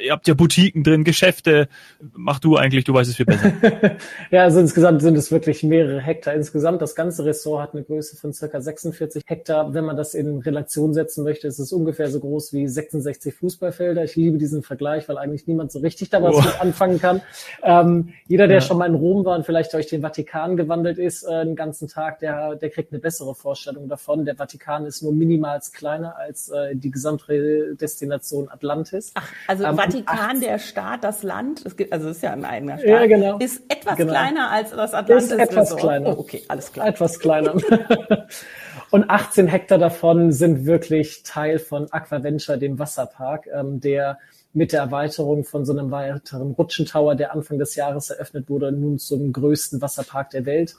ihr 0.05 0.13
habt 0.13 0.27
ja 0.29 0.35
Boutiquen 0.35 0.83
drin, 0.83 1.05
Geschäfte, 1.05 1.69
mach 2.15 2.39
du 2.39 2.57
eigentlich, 2.57 2.85
du 2.85 2.95
weißt 2.95 3.11
es 3.11 3.17
viel 3.17 3.27
besser. 3.27 3.53
ja, 4.31 4.43
also 4.43 4.61
insgesamt 4.61 5.03
sind 5.03 5.17
es 5.17 5.31
wirklich 5.31 5.63
mehrere 5.63 6.01
Hektar. 6.01 6.35
Insgesamt 6.35 6.83
das 6.83 6.95
ganze 6.95 7.25
Ressort 7.25 7.63
hat 7.63 7.75
eine 7.75 7.83
Größe 7.85 8.17
von 8.17 8.33
circa 8.33 8.61
46 8.61 9.23
Hektar. 9.27 9.75
Wenn 9.75 9.85
man 9.85 9.97
das 9.97 10.15
in 10.15 10.39
Relation 10.39 10.95
setzen 10.95 11.25
möchte, 11.25 11.47
ist 11.47 11.59
es 11.59 11.73
ungefähr 11.73 12.11
so 12.11 12.21
groß 12.21 12.53
wie 12.53 12.67
66 12.67 13.35
Fußballfelder. 13.35 14.05
Ich 14.05 14.17
liebe 14.17 14.39
diesen 14.39 14.63
Vergleich, 14.63 15.09
weil 15.09 15.19
eigentlich 15.19 15.47
niemand 15.47 15.73
so 15.73 15.81
richtig 15.81 16.11
da 16.11 16.23
was 16.23 16.37
oh. 16.37 16.43
mit 16.43 16.61
anfangen 16.61 17.01
kann. 17.01 17.23
Ähm, 17.63 18.13
jeder, 18.27 18.47
der 18.47 18.59
ja. 18.59 18.61
schon 18.61 18.79
mal 18.79 18.87
in 18.87 18.95
Rom 18.95 19.25
war 19.25 19.37
und 19.37 19.47
vielleicht 19.47 19.73
durch 19.73 19.87
den 19.87 20.03
Vatikan 20.03 20.57
gewandelt 20.57 20.99
ist, 20.99 21.25
äh, 21.25 21.45
den 21.45 21.57
ganzen 21.57 21.89
Tag, 21.89 22.21
der, 22.21 22.57
der 22.57 22.71
kriegt 22.71 22.93
eine 22.93 23.01
bessere 23.01 23.35
Vorstellung 23.35 23.89
davon. 23.89 24.12
Der 24.25 24.37
Vatikan 24.37 24.85
ist 24.85 25.03
nur 25.03 25.13
minimals 25.13 25.73
kleiner 25.73 26.17
als 26.17 26.49
äh, 26.49 26.77
die 26.77 26.91
gesamte 26.91 27.75
Destination 27.77 28.49
Atlantis. 28.51 29.13
Ach, 29.15 29.29
also 29.49 29.65
ähm, 29.65 29.77
Vatikan, 29.77 30.41
der 30.41 30.59
Staat, 30.59 31.05
das 31.05 31.23
Land, 31.23 31.65
es 31.65 31.77
gibt, 31.77 31.93
also 31.93 32.09
es 32.09 32.17
ist 32.17 32.23
ja 32.23 32.33
ein 32.33 32.45
eigener 32.45 32.79
Staat, 32.79 32.89
ja, 32.89 33.07
genau. 33.07 33.39
ist 33.39 33.63
etwas 33.69 33.97
genau. 33.97 34.13
kleiner 34.13 34.51
als 34.51 34.71
das 34.71 34.95
Atlantis. 34.95 35.33
Ist 35.33 35.39
etwas 35.39 35.67
Resort. 35.69 35.81
kleiner. 35.81 36.09
Oh, 36.11 36.21
okay, 36.21 36.43
alles 36.49 36.73
klar. 36.73 36.87
Etwas 36.87 37.19
kleiner. 37.19 37.55
Und 38.91 39.09
18 39.09 39.47
Hektar 39.47 39.79
davon 39.79 40.33
sind 40.33 40.67
wirklich 40.67 41.23
Teil 41.23 41.59
von 41.59 41.91
Aquaventure, 41.91 42.59
dem 42.59 42.79
Wasserpark, 42.79 43.49
ähm, 43.51 43.81
der 43.81 44.19
mit 44.53 44.73
der 44.73 44.81
Erweiterung 44.81 45.45
von 45.45 45.65
so 45.65 45.73
einem 45.73 45.91
weiteren 45.91 46.53
Rutschentower, 46.53 47.15
der 47.15 47.33
Anfang 47.33 47.59
des 47.59 47.75
Jahres 47.75 48.11
eröffnet 48.11 48.51
wurde, 48.51 48.71
nun 48.71 48.99
zum 48.99 49.33
größten 49.33 49.81
Wasserpark 49.81 50.31
der 50.31 50.45
Welt 50.45 50.77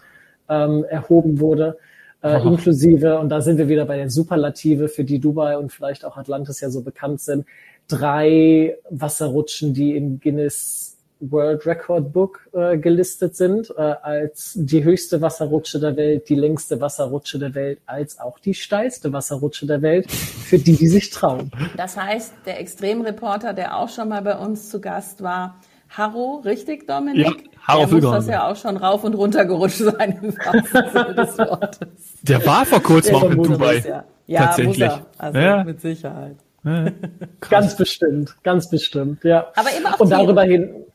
ähm, 0.48 0.84
erhoben 0.84 1.40
wurde. 1.40 1.78
Äh, 2.24 2.42
inklusive, 2.42 3.20
und 3.20 3.30
da 3.30 3.42
sind 3.42 3.58
wir 3.58 3.68
wieder 3.68 3.86
bei 3.86 3.98
der 3.98 4.10
Superlative, 4.10 4.88
für 4.88 5.04
die 5.04 5.20
Dubai 5.20 5.58
und 5.58 5.72
vielleicht 5.74 6.06
auch 6.06 6.16
Atlantis 6.16 6.62
ja 6.62 6.70
so 6.70 6.82
bekannt 6.82 7.20
sind, 7.20 7.46
drei 7.90 8.78
Wasserrutschen, 8.90 9.74
die 9.74 9.98
im 9.98 10.22
Guinness 10.22 10.98
World 11.20 11.66
Record 11.66 12.12
Book 12.12 12.50
äh, 12.54 12.78
gelistet 12.78 13.36
sind, 13.36 13.74
äh, 13.78 13.82
als 13.82 14.54
die 14.56 14.84
höchste 14.84 15.22
Wasserrutsche 15.22 15.80
der 15.80 15.96
Welt, 15.96 16.30
die 16.30 16.36
längste 16.36 16.80
Wasserrutsche 16.82 17.40
der 17.40 17.56
Welt, 17.56 17.80
als 17.86 18.20
auch 18.20 18.40
die 18.40 18.54
steilste 18.54 19.12
Wasserrutsche 19.14 19.66
der 19.66 19.82
Welt, 19.82 20.10
für 20.12 20.58
die, 20.58 20.76
die 20.76 20.88
sich 20.88 21.10
trauen. 21.10 21.52
Das 21.78 21.98
heißt, 21.98 22.34
der 22.46 22.60
Extremreporter, 22.60 23.54
der 23.54 23.78
auch 23.78 23.90
schon 23.90 24.10
mal 24.10 24.22
bei 24.22 24.38
uns 24.38 24.70
zu 24.70 24.82
Gast 24.82 25.24
war, 25.24 25.60
Harro, 25.96 26.42
richtig, 26.44 26.88
Dominik? 26.88 27.26
Ja, 27.26 27.68
Harro 27.68 27.86
der 27.86 28.02
muss 28.02 28.16
das 28.16 28.28
ja 28.28 28.52
auch 28.52 28.56
schon 28.56 28.78
rauf 28.78 29.04
und 29.04 29.14
runter 29.14 29.46
gerutscht 29.46 29.78
sein, 29.78 30.20
im 30.22 30.32
Sinne 30.32 31.14
des 31.16 31.38
Wortes. 31.38 31.88
Der 32.24 32.44
war 32.46 32.66
vor 32.66 32.80
kurzem 32.82 33.16
auch 33.16 33.30
in 33.30 33.44
Dubai. 33.44 33.84
Ja, 33.88 34.04
ja 34.26 34.46
Tatsächlich. 34.48 34.92
Also 35.20 35.40
ja. 35.40 35.64
mit 35.64 35.82
Sicherheit. 35.82 36.38
Ja, 36.64 36.86
ganz 37.50 37.78
bestimmt, 37.78 38.36
ganz 38.42 38.70
bestimmt, 38.70 39.24
ja. 39.24 39.52
Aber 39.56 39.70
eben 39.76 39.86
auch 39.86 40.00
Und 40.00 40.10
darüber 40.10 40.44
hin, 40.44 40.86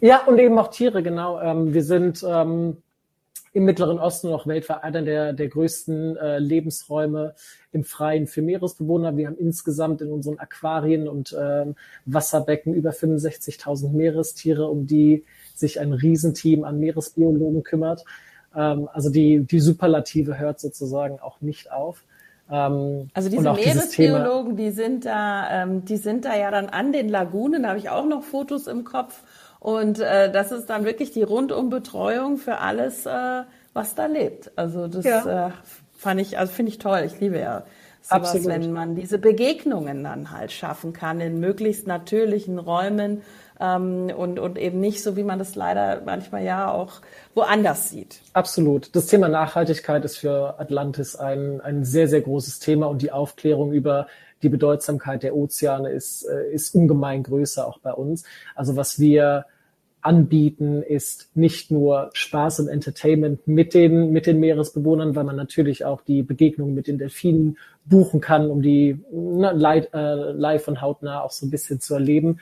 ja, 0.00 0.22
und 0.24 0.38
eben 0.38 0.58
auch 0.58 0.68
Tiere, 0.68 1.02
genau. 1.02 1.40
Ähm, 1.40 1.74
wir 1.74 1.82
sind 1.82 2.24
ähm, 2.26 2.78
im 3.52 3.64
Mittleren 3.64 3.98
Osten 3.98 4.30
noch 4.30 4.46
weltweit 4.46 4.82
einer 4.82 5.02
der, 5.02 5.32
der 5.32 5.48
größten 5.48 6.16
äh, 6.16 6.38
Lebensräume 6.38 7.34
im 7.72 7.84
Freien 7.84 8.26
für 8.26 8.42
Meeresbewohner. 8.42 9.16
Wir 9.16 9.28
haben 9.28 9.38
insgesamt 9.38 10.00
in 10.00 10.10
unseren 10.10 10.38
Aquarien 10.38 11.08
und 11.08 11.36
ähm, 11.38 11.76
Wasserbecken 12.04 12.74
über 12.74 12.90
65.000 12.90 13.90
Meerestiere, 13.92 14.68
um 14.68 14.86
die 14.86 15.24
sich 15.54 15.80
ein 15.80 15.92
Riesenteam 15.92 16.64
an 16.64 16.78
Meeresbiologen 16.78 17.62
kümmert. 17.62 18.04
Ähm, 18.54 18.88
also 18.92 19.10
die, 19.10 19.40
die 19.40 19.60
Superlative 19.60 20.38
hört 20.38 20.60
sozusagen 20.60 21.20
auch 21.20 21.40
nicht 21.40 21.72
auf. 21.72 22.04
Ähm, 22.50 23.10
also 23.12 23.28
diese 23.28 23.52
Meeresbiologen, 23.52 24.56
die 24.56 24.70
sind 24.70 25.04
da, 25.04 25.62
ähm, 25.62 25.84
die 25.84 25.96
sind 25.96 26.24
da 26.24 26.36
ja 26.36 26.50
dann 26.50 26.68
an 26.68 26.92
den 26.92 27.08
Lagunen. 27.08 27.62
Da 27.62 27.70
habe 27.70 27.78
ich 27.78 27.90
auch 27.90 28.06
noch 28.06 28.22
Fotos 28.22 28.66
im 28.66 28.84
Kopf 28.84 29.22
und 29.60 29.98
äh, 29.98 30.30
das 30.30 30.52
ist 30.52 30.70
dann 30.70 30.84
wirklich 30.84 31.10
die 31.10 31.22
Rundumbetreuung 31.22 32.36
für 32.36 32.58
alles, 32.58 33.06
äh, 33.06 33.42
was 33.72 33.94
da 33.94 34.06
lebt. 34.06 34.52
Also 34.56 34.88
das 34.88 35.04
ja. 35.04 35.48
äh, 35.48 35.50
fand 35.96 36.20
ich, 36.20 36.38
also 36.38 36.52
finde 36.52 36.70
ich 36.70 36.78
toll. 36.78 37.02
Ich 37.04 37.20
liebe 37.20 37.38
ja 37.38 37.64
sowas, 38.02 38.34
Absolut. 38.34 38.48
wenn 38.48 38.72
man 38.72 38.94
diese 38.94 39.18
Begegnungen 39.18 40.04
dann 40.04 40.30
halt 40.30 40.52
schaffen 40.52 40.92
kann 40.92 41.20
in 41.20 41.40
möglichst 41.40 41.86
natürlichen 41.86 42.58
Räumen 42.58 43.22
ähm, 43.60 44.12
und, 44.16 44.38
und 44.38 44.58
eben 44.58 44.80
nicht 44.80 45.02
so, 45.02 45.16
wie 45.16 45.24
man 45.24 45.38
das 45.38 45.56
leider 45.56 46.02
manchmal 46.04 46.44
ja 46.44 46.70
auch 46.70 47.00
woanders 47.34 47.90
sieht. 47.90 48.20
Absolut. 48.32 48.94
Das 48.94 49.06
Thema 49.06 49.28
Nachhaltigkeit 49.28 50.04
ist 50.04 50.18
für 50.18 50.58
Atlantis 50.58 51.16
ein, 51.16 51.60
ein 51.60 51.84
sehr, 51.84 52.08
sehr 52.08 52.20
großes 52.20 52.60
Thema 52.60 52.86
und 52.86 53.02
die 53.02 53.10
Aufklärung 53.10 53.72
über 53.72 54.06
die 54.42 54.48
Bedeutsamkeit 54.48 55.22
der 55.22 55.34
Ozeane 55.36 55.90
ist, 55.90 56.24
äh, 56.24 56.52
ist 56.52 56.74
ungemein 56.74 57.22
größer 57.22 57.66
auch 57.66 57.78
bei 57.78 57.92
uns. 57.92 58.24
Also 58.54 58.76
was 58.76 58.98
wir 58.98 59.46
anbieten, 60.00 60.82
ist 60.82 61.36
nicht 61.36 61.70
nur 61.70 62.10
Spaß 62.12 62.60
und 62.60 62.68
Entertainment 62.68 63.46
mit 63.48 63.74
den, 63.74 64.12
mit 64.12 64.26
den 64.26 64.38
Meeresbewohnern, 64.38 65.16
weil 65.16 65.24
man 65.24 65.36
natürlich 65.36 65.84
auch 65.84 66.02
die 66.02 66.22
Begegnung 66.22 66.72
mit 66.72 66.86
den 66.86 66.98
Delfinen 66.98 67.58
buchen 67.84 68.20
kann, 68.20 68.48
um 68.48 68.62
die 68.62 69.00
ne, 69.10 69.52
live, 69.52 69.88
äh, 69.92 70.32
live 70.32 70.68
und 70.68 70.80
hautnah 70.80 71.20
auch 71.20 71.32
so 71.32 71.46
ein 71.46 71.50
bisschen 71.50 71.80
zu 71.80 71.94
erleben, 71.94 72.38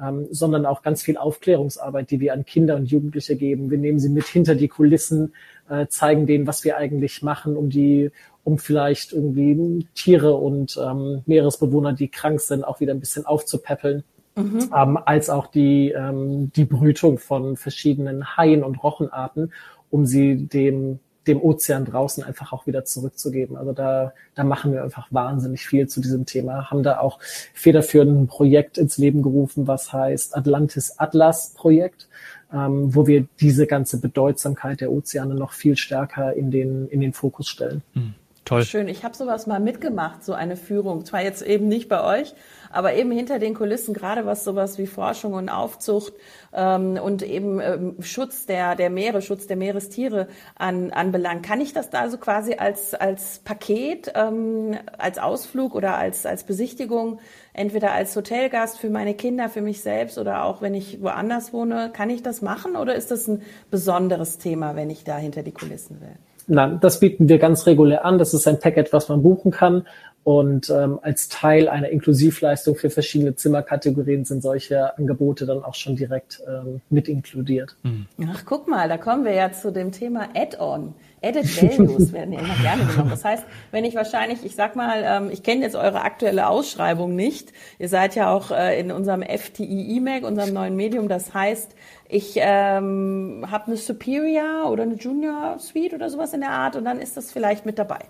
ähm, 0.00 0.26
sondern 0.30 0.66
auch 0.66 0.82
ganz 0.82 1.02
viel 1.02 1.16
Aufklärungsarbeit, 1.16 2.10
die 2.10 2.20
wir 2.20 2.32
an 2.32 2.44
Kinder 2.44 2.76
und 2.76 2.86
Jugendliche 2.86 3.36
geben. 3.36 3.70
Wir 3.70 3.78
nehmen 3.78 3.98
sie 3.98 4.08
mit 4.08 4.26
hinter 4.26 4.54
die 4.54 4.68
Kulissen, 4.68 5.34
äh, 5.68 5.86
zeigen 5.86 6.26
denen, 6.26 6.46
was 6.46 6.64
wir 6.64 6.76
eigentlich 6.76 7.22
machen, 7.22 7.56
um 7.56 7.70
die, 7.70 8.10
um 8.42 8.58
vielleicht 8.58 9.12
irgendwie 9.12 9.86
Tiere 9.94 10.34
und 10.34 10.78
ähm, 10.82 11.22
Meeresbewohner, 11.26 11.92
die 11.92 12.08
krank 12.08 12.40
sind, 12.40 12.64
auch 12.64 12.80
wieder 12.80 12.92
ein 12.92 13.00
bisschen 13.00 13.26
aufzupäppeln. 13.26 14.04
Mhm. 14.36 14.70
Ähm, 14.74 14.98
als 15.04 15.30
auch 15.30 15.46
die, 15.46 15.92
ähm, 15.92 16.50
die 16.56 16.64
Brütung 16.64 17.18
von 17.18 17.56
verschiedenen 17.56 18.36
Haien 18.36 18.64
und 18.64 18.82
Rochenarten, 18.82 19.52
um 19.90 20.06
sie 20.06 20.46
dem, 20.46 20.98
dem 21.26 21.40
Ozean 21.40 21.84
draußen 21.84 22.22
einfach 22.22 22.52
auch 22.52 22.66
wieder 22.66 22.84
zurückzugeben. 22.84 23.56
Also 23.56 23.72
da, 23.72 24.12
da 24.34 24.44
machen 24.44 24.72
wir 24.72 24.82
einfach 24.82 25.08
wahnsinnig 25.10 25.66
viel 25.66 25.88
zu 25.88 26.00
diesem 26.00 26.26
Thema, 26.26 26.70
haben 26.70 26.82
da 26.82 26.98
auch 26.98 27.18
federführend 27.20 28.22
ein 28.22 28.26
Projekt 28.26 28.78
ins 28.78 28.98
Leben 28.98 29.22
gerufen, 29.22 29.66
was 29.66 29.92
heißt 29.92 30.36
Atlantis 30.36 30.98
Atlas 30.98 31.54
Projekt, 31.54 32.08
ähm, 32.52 32.94
wo 32.94 33.06
wir 33.06 33.26
diese 33.40 33.66
ganze 33.66 34.00
Bedeutsamkeit 34.00 34.80
der 34.80 34.92
Ozeane 34.92 35.34
noch 35.34 35.52
viel 35.52 35.76
stärker 35.76 36.34
in 36.34 36.50
den, 36.50 36.88
in 36.88 37.00
den 37.00 37.12
Fokus 37.12 37.48
stellen. 37.48 37.82
Mhm. 37.94 38.14
Toll. 38.44 38.62
Schön. 38.64 38.88
Ich 38.88 39.04
habe 39.04 39.16
sowas 39.16 39.46
mal 39.46 39.58
mitgemacht, 39.58 40.22
so 40.22 40.34
eine 40.34 40.56
Führung. 40.56 41.06
Zwar 41.06 41.22
jetzt 41.22 41.40
eben 41.40 41.66
nicht 41.66 41.88
bei 41.88 42.04
euch, 42.20 42.34
aber 42.74 42.94
eben 42.94 43.10
hinter 43.10 43.38
den 43.38 43.54
Kulissen, 43.54 43.94
gerade 43.94 44.26
was 44.26 44.44
sowas 44.44 44.78
wie 44.78 44.86
Forschung 44.86 45.34
und 45.34 45.48
Aufzucht 45.48 46.12
ähm, 46.52 46.98
und 47.02 47.22
eben 47.22 47.60
ähm, 47.60 47.96
Schutz 48.00 48.46
der, 48.46 48.74
der 48.76 48.90
Meere, 48.90 49.22
Schutz 49.22 49.46
der 49.46 49.56
Meerestiere 49.56 50.28
an, 50.56 50.90
anbelangt. 50.90 51.44
Kann 51.44 51.60
ich 51.60 51.72
das 51.72 51.90
da 51.90 52.00
also 52.00 52.18
quasi 52.18 52.54
als, 52.54 52.94
als 52.94 53.40
Paket, 53.44 54.12
ähm, 54.14 54.76
als 54.98 55.18
Ausflug 55.18 55.74
oder 55.74 55.96
als, 55.96 56.26
als 56.26 56.44
Besichtigung, 56.44 57.20
entweder 57.52 57.92
als 57.92 58.14
Hotelgast 58.16 58.78
für 58.78 58.90
meine 58.90 59.14
Kinder, 59.14 59.48
für 59.48 59.62
mich 59.62 59.80
selbst 59.80 60.18
oder 60.18 60.44
auch 60.44 60.60
wenn 60.60 60.74
ich 60.74 61.02
woanders 61.02 61.52
wohne, 61.52 61.90
kann 61.92 62.10
ich 62.10 62.22
das 62.22 62.42
machen 62.42 62.76
oder 62.76 62.94
ist 62.94 63.10
das 63.10 63.28
ein 63.28 63.42
besonderes 63.70 64.38
Thema, 64.38 64.76
wenn 64.76 64.90
ich 64.90 65.04
da 65.04 65.16
hinter 65.16 65.42
die 65.42 65.52
Kulissen 65.52 66.00
will? 66.00 66.16
Nein, 66.46 66.78
das 66.80 67.00
bieten 67.00 67.28
wir 67.28 67.38
ganz 67.38 67.66
regulär 67.66 68.04
an. 68.04 68.18
Das 68.18 68.34
ist 68.34 68.46
ein 68.46 68.60
Packet, 68.60 68.92
was 68.92 69.08
man 69.08 69.22
buchen 69.22 69.50
kann. 69.50 69.86
Und 70.24 70.70
ähm, 70.70 70.98
als 71.02 71.28
Teil 71.28 71.68
einer 71.68 71.90
Inklusivleistung 71.90 72.76
für 72.76 72.88
verschiedene 72.88 73.36
Zimmerkategorien 73.36 74.24
sind 74.24 74.42
solche 74.42 74.96
Angebote 74.96 75.44
dann 75.44 75.62
auch 75.62 75.74
schon 75.74 75.96
direkt 75.96 76.42
ähm, 76.48 76.80
mit 76.88 77.08
inkludiert. 77.08 77.76
Hm. 77.82 78.06
Ach, 78.32 78.42
guck 78.46 78.66
mal, 78.66 78.88
da 78.88 78.96
kommen 78.96 79.26
wir 79.26 79.34
ja 79.34 79.52
zu 79.52 79.70
dem 79.70 79.92
Thema 79.92 80.28
Add-on. 80.34 80.94
Added 81.22 81.62
Values 81.62 82.12
werden 82.12 82.32
ja 82.32 82.40
immer 82.40 82.56
gerne 82.56 82.84
genommen. 82.84 83.10
Das 83.10 83.24
heißt, 83.24 83.44
wenn 83.70 83.84
ich 83.84 83.94
wahrscheinlich, 83.94 84.44
ich 84.44 84.54
sag 84.54 84.76
mal, 84.76 85.02
ähm, 85.04 85.30
ich 85.30 85.42
kenne 85.42 85.62
jetzt 85.62 85.76
eure 85.76 86.02
aktuelle 86.02 86.48
Ausschreibung 86.48 87.14
nicht. 87.16 87.52
Ihr 87.78 87.88
seid 87.88 88.14
ja 88.14 88.32
auch 88.32 88.50
äh, 88.50 88.78
in 88.78 88.92
unserem 88.92 89.22
FTI 89.22 89.96
E-Mail, 89.96 90.24
unserem 90.24 90.52
neuen 90.52 90.76
Medium. 90.76 91.08
Das 91.08 91.32
heißt, 91.32 91.74
ich 92.08 92.34
ähm, 92.36 93.46
habe 93.50 93.66
eine 93.66 93.76
Superior 93.76 94.70
oder 94.70 94.84
eine 94.84 94.94
Junior 94.94 95.58
Suite 95.58 95.94
oder 95.94 96.08
sowas 96.10 96.32
in 96.32 96.40
der 96.40 96.50
Art 96.50 96.76
und 96.76 96.84
dann 96.84 96.98
ist 97.00 97.16
das 97.16 97.32
vielleicht 97.32 97.64
mit 97.66 97.78
dabei. 97.78 98.00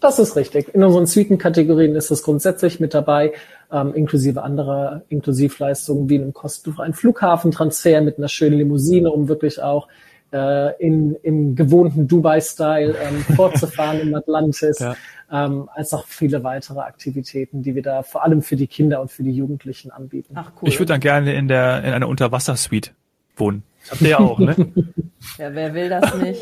Das 0.00 0.18
ist 0.18 0.36
richtig. 0.36 0.74
In 0.74 0.84
unseren 0.84 1.06
Suitenkategorien 1.06 1.94
ist 1.94 2.10
es 2.10 2.22
grundsätzlich 2.22 2.78
mit 2.78 2.94
dabei, 2.94 3.32
ähm, 3.72 3.94
inklusive 3.94 4.42
anderer 4.42 5.02
Inklusivleistungen 5.08 6.08
wie 6.08 6.16
einem 6.16 6.32
kostenfreien 6.32 6.94
Flughafentransfer 6.94 8.00
mit 8.00 8.18
einer 8.18 8.28
schönen 8.28 8.58
Limousine, 8.58 9.10
um 9.10 9.28
wirklich 9.28 9.60
auch 9.60 9.88
äh, 10.32 10.76
in, 10.80 11.16
im 11.22 11.56
gewohnten 11.56 12.06
Dubai-Style 12.06 12.94
ähm, 12.96 13.20
fortzufahren 13.36 14.00
im 14.00 14.14
Atlantis, 14.14 14.78
ja. 14.78 14.94
ähm, 15.32 15.68
als 15.74 15.92
auch 15.94 16.06
viele 16.06 16.44
weitere 16.44 16.80
Aktivitäten, 16.80 17.62
die 17.62 17.74
wir 17.74 17.82
da 17.82 18.02
vor 18.02 18.22
allem 18.22 18.42
für 18.42 18.56
die 18.56 18.66
Kinder 18.66 19.00
und 19.00 19.10
für 19.10 19.22
die 19.22 19.32
Jugendlichen 19.32 19.90
anbieten. 19.90 20.34
Ach 20.36 20.52
cool. 20.60 20.68
Ich 20.68 20.78
würde 20.78 20.92
dann 20.92 21.00
gerne 21.00 21.34
in 21.34 21.48
der 21.48 21.82
in 21.82 21.92
einer 21.92 22.08
Unterwassersuite 22.08 22.90
wohnen. 23.36 23.62
Habt 23.90 24.02
ihr 24.02 24.20
auch, 24.20 24.38
ne? 24.38 24.54
ja, 25.38 25.54
wer 25.54 25.74
will 25.74 25.88
das 25.88 26.14
nicht? 26.16 26.40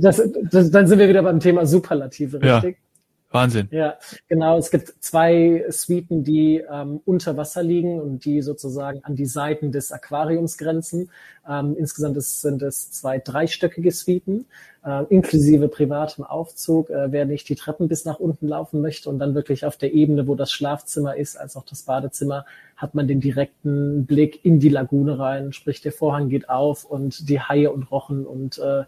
Das, 0.00 0.22
das, 0.50 0.70
dann 0.70 0.86
sind 0.86 0.98
wir 0.98 1.08
wieder 1.08 1.22
beim 1.22 1.40
Thema 1.40 1.64
Superlative, 1.64 2.42
richtig? 2.42 2.76
Ja. 2.76 2.91
Wahnsinn. 3.32 3.68
Ja, 3.70 3.98
genau. 4.28 4.58
Es 4.58 4.70
gibt 4.70 4.94
zwei 5.00 5.64
Suiten, 5.68 6.24
die 6.24 6.62
ähm, 6.70 7.00
unter 7.04 7.36
Wasser 7.36 7.62
liegen 7.62 8.00
und 8.00 8.24
die 8.24 8.42
sozusagen 8.42 9.02
an 9.04 9.16
die 9.16 9.26
Seiten 9.26 9.72
des 9.72 9.92
Aquariums 9.92 10.58
grenzen. 10.58 11.10
Ähm, 11.48 11.76
insgesamt 11.76 12.16
ist, 12.16 12.40
sind 12.40 12.62
es 12.62 12.90
zwei 12.92 13.18
dreistöckige 13.18 13.90
Suiten, 13.90 14.46
äh, 14.84 15.04
inklusive 15.10 15.68
privatem 15.68 16.24
Aufzug, 16.24 16.90
äh, 16.90 17.10
wer 17.10 17.24
nicht 17.24 17.48
die 17.48 17.56
Treppen 17.56 17.88
bis 17.88 18.04
nach 18.04 18.18
unten 18.18 18.48
laufen 18.48 18.80
möchte 18.80 19.08
und 19.08 19.18
dann 19.18 19.34
wirklich 19.34 19.64
auf 19.64 19.76
der 19.76 19.92
Ebene, 19.92 20.26
wo 20.26 20.34
das 20.34 20.52
Schlafzimmer 20.52 21.16
ist, 21.16 21.36
als 21.36 21.56
auch 21.56 21.64
das 21.64 21.82
Badezimmer, 21.82 22.44
hat 22.76 22.94
man 22.96 23.06
den 23.06 23.20
direkten 23.20 24.06
Blick 24.06 24.44
in 24.44 24.58
die 24.58 24.68
Lagune 24.68 25.18
rein, 25.18 25.52
sprich 25.52 25.80
der 25.82 25.92
Vorhang 25.92 26.28
geht 26.28 26.48
auf 26.48 26.84
und 26.84 27.28
die 27.28 27.40
Haie 27.40 27.70
und 27.70 27.84
Rochen 27.92 28.26
und 28.26 28.58
äh, 28.58 28.82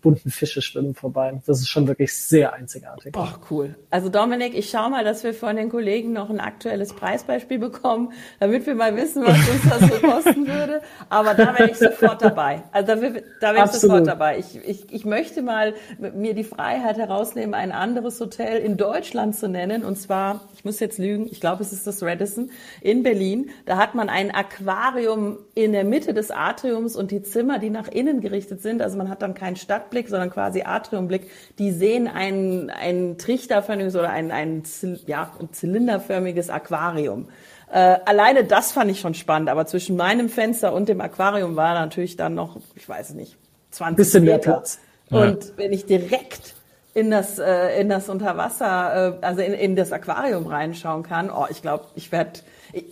bunten 0.00 0.30
Fische 0.30 0.62
schwimmen 0.62 0.94
vorbei. 0.94 1.40
Das 1.46 1.58
ist 1.58 1.68
schon 1.68 1.88
wirklich 1.88 2.14
sehr 2.14 2.52
einzigartig. 2.52 3.12
Boah, 3.12 3.40
cool. 3.50 3.74
Also 3.90 4.08
Dominik, 4.08 4.56
ich 4.56 4.70
schau 4.70 4.88
mal, 4.88 5.04
dass 5.04 5.24
wir 5.24 5.34
von 5.34 5.56
den 5.56 5.68
Kollegen 5.68 6.12
noch 6.12 6.30
ein 6.30 6.38
aktuelles 6.38 6.92
Preisbeispiel 6.92 7.58
bekommen, 7.58 8.12
damit 8.38 8.66
wir 8.66 8.76
mal 8.76 8.96
wissen, 8.96 9.24
was 9.24 9.36
uns 9.48 9.68
das 9.68 9.80
so 9.80 10.06
kosten 10.06 10.46
würde. 10.46 10.80
Aber 11.08 11.34
da 11.34 11.58
wäre 11.58 11.70
ich 11.70 11.76
sofort 11.76 11.99
dabei. 12.00 12.62
Also 12.72 12.94
da 12.94 13.00
wäre 13.00 13.22
da 13.40 13.64
ich 13.64 13.70
sofort 13.72 14.06
dabei. 14.06 14.38
Ich, 14.38 14.56
ich, 14.56 14.92
ich 14.92 15.04
möchte 15.04 15.42
mal 15.42 15.74
mir 15.98 16.34
die 16.34 16.44
Freiheit 16.44 16.96
herausnehmen, 16.96 17.54
ein 17.54 17.72
anderes 17.72 18.20
Hotel 18.20 18.58
in 18.58 18.76
Deutschland 18.76 19.36
zu 19.36 19.48
nennen. 19.48 19.84
Und 19.84 19.96
zwar, 19.96 20.40
ich 20.54 20.64
muss 20.64 20.80
jetzt 20.80 20.98
lügen, 20.98 21.26
ich 21.30 21.40
glaube, 21.40 21.62
es 21.62 21.72
ist 21.72 21.86
das 21.86 22.02
Radisson 22.02 22.50
in 22.80 23.02
Berlin. 23.02 23.50
Da 23.66 23.76
hat 23.76 23.94
man 23.94 24.08
ein 24.08 24.30
Aquarium 24.30 25.38
in 25.54 25.72
der 25.72 25.84
Mitte 25.84 26.14
des 26.14 26.30
Atriums 26.30 26.96
und 26.96 27.10
die 27.10 27.22
Zimmer, 27.22 27.58
die 27.58 27.70
nach 27.70 27.88
innen 27.88 28.20
gerichtet 28.20 28.62
sind. 28.62 28.82
Also 28.82 28.96
man 28.96 29.08
hat 29.08 29.22
dann 29.22 29.34
keinen 29.34 29.56
Stadtblick, 29.56 30.08
sondern 30.08 30.30
quasi 30.30 30.62
Atriumblick. 30.62 31.30
Die 31.58 31.70
sehen 31.70 32.08
ein, 32.08 32.70
ein 32.70 33.18
trichterförmiges 33.18 33.96
oder 33.96 34.10
ein, 34.10 34.30
ein, 34.30 34.62
ja, 35.06 35.32
ein 35.38 35.52
zylinderförmiges 35.52 36.50
Aquarium. 36.50 37.28
Äh, 37.72 37.98
alleine 38.04 38.44
das 38.44 38.72
fand 38.72 38.90
ich 38.90 38.98
schon 38.98 39.14
spannend, 39.14 39.48
aber 39.48 39.64
zwischen 39.64 39.96
meinem 39.96 40.28
Fenster 40.28 40.72
und 40.72 40.88
dem 40.88 41.00
Aquarium 41.00 41.54
war 41.54 41.74
natürlich 41.74 42.16
dann 42.16 42.34
noch, 42.34 42.56
ich 42.74 42.88
weiß 42.88 43.14
nicht, 43.14 43.36
20 43.70 43.96
Bisschen 43.96 44.24
Meter. 44.24 44.32
mehr 44.32 44.38
Platz. 44.38 44.80
Und 45.10 45.44
ja. 45.44 45.50
wenn 45.56 45.72
ich 45.72 45.86
direkt 45.86 46.54
in 46.94 47.10
das 47.12 47.38
äh, 47.38 47.80
in 47.80 47.88
das 47.88 48.08
Unterwasser, 48.08 49.18
äh, 49.20 49.24
also 49.24 49.40
in, 49.40 49.52
in 49.52 49.76
das 49.76 49.92
Aquarium 49.92 50.48
reinschauen 50.48 51.04
kann, 51.04 51.30
oh, 51.30 51.46
ich 51.48 51.62
glaube, 51.62 51.84
ich 51.94 52.10
werde 52.10 52.40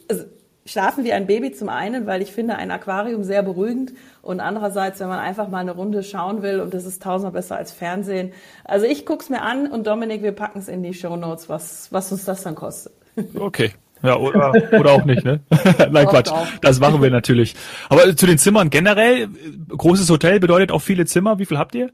also, 0.08 0.24
schlafen 0.64 1.02
wie 1.02 1.12
ein 1.12 1.26
Baby 1.26 1.50
zum 1.50 1.68
einen, 1.68 2.06
weil 2.06 2.22
ich 2.22 2.30
finde 2.30 2.54
ein 2.56 2.70
Aquarium 2.70 3.24
sehr 3.24 3.42
beruhigend 3.42 3.94
und 4.22 4.38
andererseits, 4.38 5.00
wenn 5.00 5.08
man 5.08 5.18
einfach 5.18 5.48
mal 5.48 5.58
eine 5.58 5.72
Runde 5.72 6.04
schauen 6.04 6.42
will 6.42 6.60
und 6.60 6.72
das 6.72 6.84
ist 6.84 7.02
tausendmal 7.02 7.32
besser 7.32 7.56
als 7.56 7.72
Fernsehen. 7.72 8.32
Also 8.64 8.86
ich 8.86 9.06
guck's 9.06 9.28
mir 9.28 9.42
an 9.42 9.66
und 9.68 9.88
Dominik, 9.88 10.22
wir 10.22 10.32
packen 10.32 10.60
es 10.60 10.68
in 10.68 10.84
die 10.84 10.94
Show 10.94 11.16
Notes, 11.16 11.48
was 11.48 11.90
was 11.90 12.12
uns 12.12 12.24
das 12.24 12.44
dann 12.44 12.54
kostet. 12.54 12.92
Okay. 13.34 13.72
Ja, 14.02 14.16
oder, 14.16 14.52
oder 14.78 14.92
auch 14.92 15.04
nicht, 15.04 15.24
ne? 15.24 15.40
Nein, 15.90 16.06
auch 16.06 16.10
Quatsch. 16.10 16.30
Auch. 16.30 16.46
Das 16.60 16.80
machen 16.80 17.02
wir 17.02 17.10
natürlich. 17.10 17.54
Aber 17.88 18.16
zu 18.16 18.26
den 18.26 18.38
Zimmern 18.38 18.70
generell, 18.70 19.28
großes 19.68 20.08
Hotel 20.10 20.40
bedeutet 20.40 20.72
auch 20.72 20.82
viele 20.82 21.06
Zimmer. 21.06 21.38
Wie 21.38 21.46
viel 21.46 21.58
habt 21.58 21.74
ihr? 21.74 21.90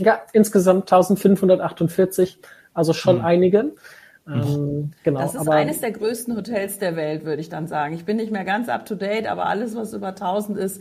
Ja, 0.00 0.20
insgesamt 0.32 0.90
1548, 0.92 2.38
also 2.74 2.92
schon 2.92 3.18
hm. 3.18 3.24
einige. 3.24 3.72
Ähm, 4.26 4.92
genau, 5.02 5.20
das 5.20 5.34
ist 5.34 5.40
aber, 5.40 5.52
eines 5.52 5.80
der 5.80 5.90
größten 5.90 6.36
Hotels 6.36 6.78
der 6.78 6.94
Welt, 6.94 7.24
würde 7.24 7.40
ich 7.40 7.48
dann 7.48 7.66
sagen. 7.66 7.94
Ich 7.94 8.04
bin 8.04 8.18
nicht 8.18 8.30
mehr 8.30 8.44
ganz 8.44 8.68
up 8.68 8.86
to 8.86 8.94
date, 8.94 9.26
aber 9.26 9.46
alles, 9.46 9.74
was 9.74 9.92
über 9.94 10.08
1000 10.08 10.58
ist, 10.58 10.80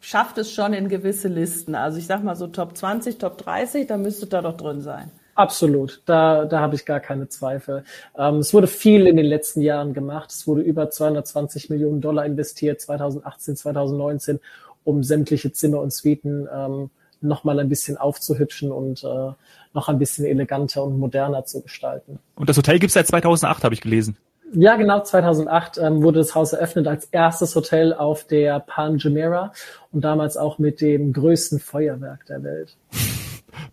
schafft 0.00 0.38
es 0.38 0.52
schon 0.52 0.72
in 0.72 0.88
gewisse 0.88 1.26
Listen. 1.26 1.74
Also 1.74 1.98
ich 1.98 2.06
sag 2.06 2.22
mal 2.22 2.36
so 2.36 2.46
Top 2.46 2.76
20, 2.76 3.18
Top 3.18 3.38
30, 3.38 3.88
da 3.88 3.96
müsste 3.96 4.26
da 4.26 4.40
doch 4.40 4.56
drin 4.56 4.80
sein. 4.80 5.10
Absolut, 5.34 6.02
da, 6.06 6.44
da 6.44 6.60
habe 6.60 6.74
ich 6.74 6.84
gar 6.84 7.00
keine 7.00 7.28
Zweifel. 7.28 7.84
Ähm, 8.18 8.36
es 8.36 8.52
wurde 8.52 8.66
viel 8.66 9.06
in 9.06 9.16
den 9.16 9.26
letzten 9.26 9.62
Jahren 9.62 9.94
gemacht. 9.94 10.30
Es 10.30 10.46
wurde 10.46 10.62
über 10.62 10.90
220 10.90 11.70
Millionen 11.70 12.00
Dollar 12.00 12.26
investiert, 12.26 12.80
2018, 12.80 13.56
2019, 13.56 14.40
um 14.84 15.02
sämtliche 15.02 15.52
Zimmer 15.52 15.80
und 15.80 15.92
Suiten 15.92 16.48
ähm, 16.52 16.90
nochmal 17.20 17.60
ein 17.60 17.68
bisschen 17.68 17.96
aufzuhübschen 17.96 18.72
und 18.72 19.04
äh, 19.04 19.32
noch 19.72 19.88
ein 19.88 19.98
bisschen 19.98 20.24
eleganter 20.24 20.84
und 20.84 20.98
moderner 20.98 21.44
zu 21.44 21.60
gestalten. 21.60 22.18
Und 22.34 22.48
das 22.48 22.56
Hotel 22.56 22.78
gibt 22.78 22.88
es 22.88 22.94
seit 22.94 23.06
2008, 23.06 23.64
habe 23.64 23.74
ich 23.74 23.80
gelesen. 23.80 24.16
Ja, 24.52 24.74
genau, 24.74 25.00
2008 25.00 25.78
ähm, 25.78 26.02
wurde 26.02 26.18
das 26.18 26.34
Haus 26.34 26.52
eröffnet 26.52 26.88
als 26.88 27.04
erstes 27.04 27.54
Hotel 27.54 27.94
auf 27.94 28.24
der 28.24 28.58
Pan 28.58 28.98
Jumeirah 28.98 29.52
und 29.92 30.02
damals 30.02 30.36
auch 30.36 30.58
mit 30.58 30.80
dem 30.80 31.12
größten 31.12 31.60
Feuerwerk 31.60 32.26
der 32.26 32.42
Welt. 32.42 32.76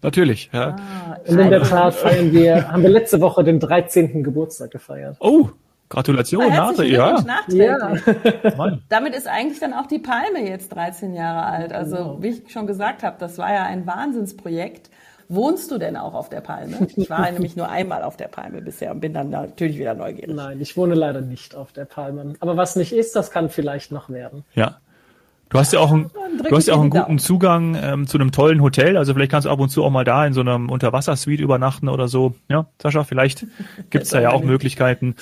Natürlich, 0.02 0.50
ja. 0.54 0.76
Ah, 0.76 1.18
und 1.26 1.40
in 1.40 1.50
der 1.50 1.64
Tat 1.64 1.96
feiern 1.96 2.32
wir, 2.32 2.72
haben 2.72 2.84
wir 2.84 2.90
letzte 2.90 3.22
Woche 3.22 3.44
den 3.44 3.60
13. 3.60 4.24
Geburtstag 4.24 4.72
gefeiert. 4.72 5.18
Oh, 5.20 5.50
Gratulation, 5.90 6.50
Nase, 6.50 6.86
ja. 6.86 7.24
ja. 7.48 8.78
Damit 8.90 9.16
ist 9.16 9.28
eigentlich 9.28 9.60
dann 9.60 9.74
auch 9.74 9.86
die 9.86 10.00
Palme 10.00 10.48
jetzt 10.48 10.76
13 10.76 11.14
Jahre 11.14 11.46
alt. 11.46 11.72
Also, 11.72 11.96
genau. 11.96 12.18
wie 12.22 12.28
ich 12.30 12.52
schon 12.52 12.68
gesagt 12.68 13.04
habe, 13.04 13.16
das 13.20 13.38
war 13.38 13.54
ja 13.54 13.64
ein 13.64 13.88
Wahnsinnsprojekt. 13.88 14.90
Wohnst 15.30 15.72
du 15.72 15.78
denn 15.78 15.98
auch 15.98 16.14
auf 16.14 16.30
der 16.30 16.42
Palme? 16.42 16.88
Ich 16.96 17.10
war 17.10 17.30
nämlich 17.32 17.56
nur 17.56 17.70
einmal 17.70 18.04
auf 18.04 18.18
der 18.18 18.28
Palme 18.28 18.62
bisher 18.62 18.92
und 18.92 19.00
bin 19.00 19.14
dann 19.14 19.30
natürlich 19.30 19.78
wieder 19.78 19.94
neugierig. 19.94 20.34
Nein, 20.36 20.60
ich 20.62 20.76
wohne 20.78 20.94
leider 20.94 21.22
nicht 21.22 21.56
auf 21.56 21.72
der 21.72 21.86
Palme. 21.86 22.34
Aber 22.40 22.58
was 22.58 22.76
nicht 22.76 22.94
ist, 22.94 23.16
das 23.16 23.32
kann 23.32 23.50
vielleicht 23.50 23.92
noch 23.92 24.10
werden. 24.10 24.44
Ja. 24.54 24.78
Du 25.50 25.58
hast 25.58 25.72
ja 25.72 25.80
auch 25.80 25.92
einen, 25.92 26.12
du 26.44 26.56
hast 26.56 26.68
ja 26.68 26.74
auch 26.74 26.82
einen 26.82 26.90
guten 26.90 27.20
Zugang 27.20 27.78
ähm, 27.82 28.08
zu 28.08 28.18
einem 28.18 28.32
tollen 28.32 28.62
Hotel. 28.62 28.98
Also 28.98 29.14
vielleicht 29.14 29.32
kannst 29.32 29.46
du 29.46 29.50
ab 29.50 29.60
und 29.60 29.70
zu 29.70 29.84
auch 29.84 29.90
mal 29.90 30.04
da 30.04 30.26
in 30.26 30.34
so 30.34 30.42
einem 30.42 30.70
Unterwassersuite 30.70 31.42
übernachten 31.42 31.88
oder 31.88 32.10
so. 32.10 32.36
Ja, 32.50 32.68
Sascha, 32.82 33.06
vielleicht 33.06 33.46
gibt's 33.90 34.10
da 34.10 34.20
ja 34.20 34.32
auch 34.32 34.44
Möglichkeiten. 34.44 35.16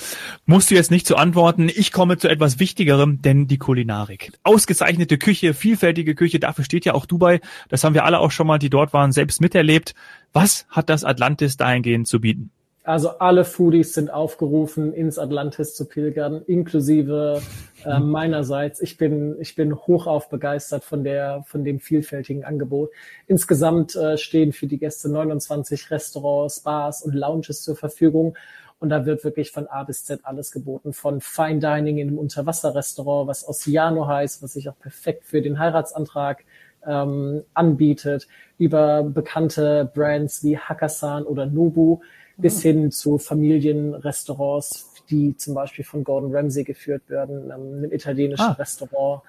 Musst 0.44 0.70
du 0.70 0.74
jetzt 0.74 0.90
nicht 0.90 1.06
zu 1.06 1.16
antworten. 1.16 1.68
Ich 1.68 1.92
komme 1.92 2.18
zu 2.18 2.28
etwas 2.28 2.58
Wichtigerem, 2.58 3.22
denn 3.22 3.46
die 3.46 3.58
Kulinarik. 3.58 4.32
Ausgezeichnete 4.42 5.16
Küche, 5.16 5.54
vielfältige 5.54 6.14
Küche, 6.16 6.40
dafür 6.40 6.64
steht 6.64 6.84
ja 6.84 6.94
auch 6.94 7.06
Dubai. 7.06 7.40
Das 7.68 7.84
haben 7.84 7.94
wir 7.94 8.04
alle 8.04 8.18
auch 8.18 8.32
schon 8.32 8.48
mal, 8.48 8.58
die 8.58 8.70
dort 8.70 8.92
waren, 8.92 9.12
selbst 9.12 9.40
miterlebt. 9.40 9.94
Was 10.32 10.66
hat 10.68 10.88
das 10.90 11.04
Atlantis 11.04 11.56
dahingehend 11.56 12.08
zu 12.08 12.20
bieten? 12.20 12.50
Also 12.86 13.18
alle 13.18 13.44
Foodies 13.44 13.94
sind 13.94 14.12
aufgerufen, 14.12 14.92
ins 14.92 15.18
Atlantis 15.18 15.74
zu 15.74 15.86
pilgern, 15.86 16.42
inklusive 16.46 17.42
äh, 17.86 18.00
meinerseits. 18.00 18.80
Ich 18.80 18.96
bin, 18.96 19.36
ich 19.40 19.54
bin 19.54 19.74
hochauf 19.74 20.28
begeistert 20.28 20.84
von 20.84 21.04
der, 21.04 21.44
von 21.46 21.64
dem 21.64 21.80
vielfältigen 21.80 22.44
Angebot. 22.44 22.90
Insgesamt 23.26 23.94
äh, 23.94 24.18
stehen 24.18 24.52
für 24.52 24.66
die 24.66 24.78
Gäste 24.78 25.08
29 25.08 25.90
Restaurants, 25.90 26.60
Bars 26.60 27.02
und 27.02 27.14
Lounges 27.14 27.62
zur 27.62 27.76
Verfügung. 27.76 28.36
Und 28.78 28.90
da 28.90 29.06
wird 29.06 29.24
wirklich 29.24 29.52
von 29.52 29.66
A 29.68 29.84
bis 29.84 30.04
Z 30.04 30.20
alles 30.24 30.50
geboten. 30.50 30.92
Von 30.92 31.20
Fine 31.20 31.60
Dining 31.60 31.98
in 31.98 32.08
einem 32.08 32.18
Unterwasserrestaurant, 32.18 33.28
was 33.28 33.48
Oceano 33.48 34.06
heißt, 34.06 34.42
was 34.42 34.52
sich 34.52 34.68
auch 34.68 34.78
perfekt 34.78 35.24
für 35.24 35.40
den 35.40 35.58
Heiratsantrag 35.58 36.44
ähm, 36.86 37.42
anbietet, 37.54 38.28
über 38.58 39.02
bekannte 39.02 39.90
Brands 39.94 40.44
wie 40.44 40.58
Hakkasan 40.58 41.24
oder 41.24 41.46
Nobu 41.46 42.00
bis 42.36 42.60
hin 42.62 42.90
zu 42.90 43.18
Familienrestaurants, 43.18 44.92
die 45.10 45.36
zum 45.36 45.54
Beispiel 45.54 45.84
von 45.84 46.04
Gordon 46.04 46.34
Ramsay 46.34 46.64
geführt 46.64 47.08
werden, 47.08 47.44
ähm, 47.44 47.50
einem 47.50 47.92
italienischen 47.92 48.42
ah. 48.42 48.52
Restaurant. 48.52 49.22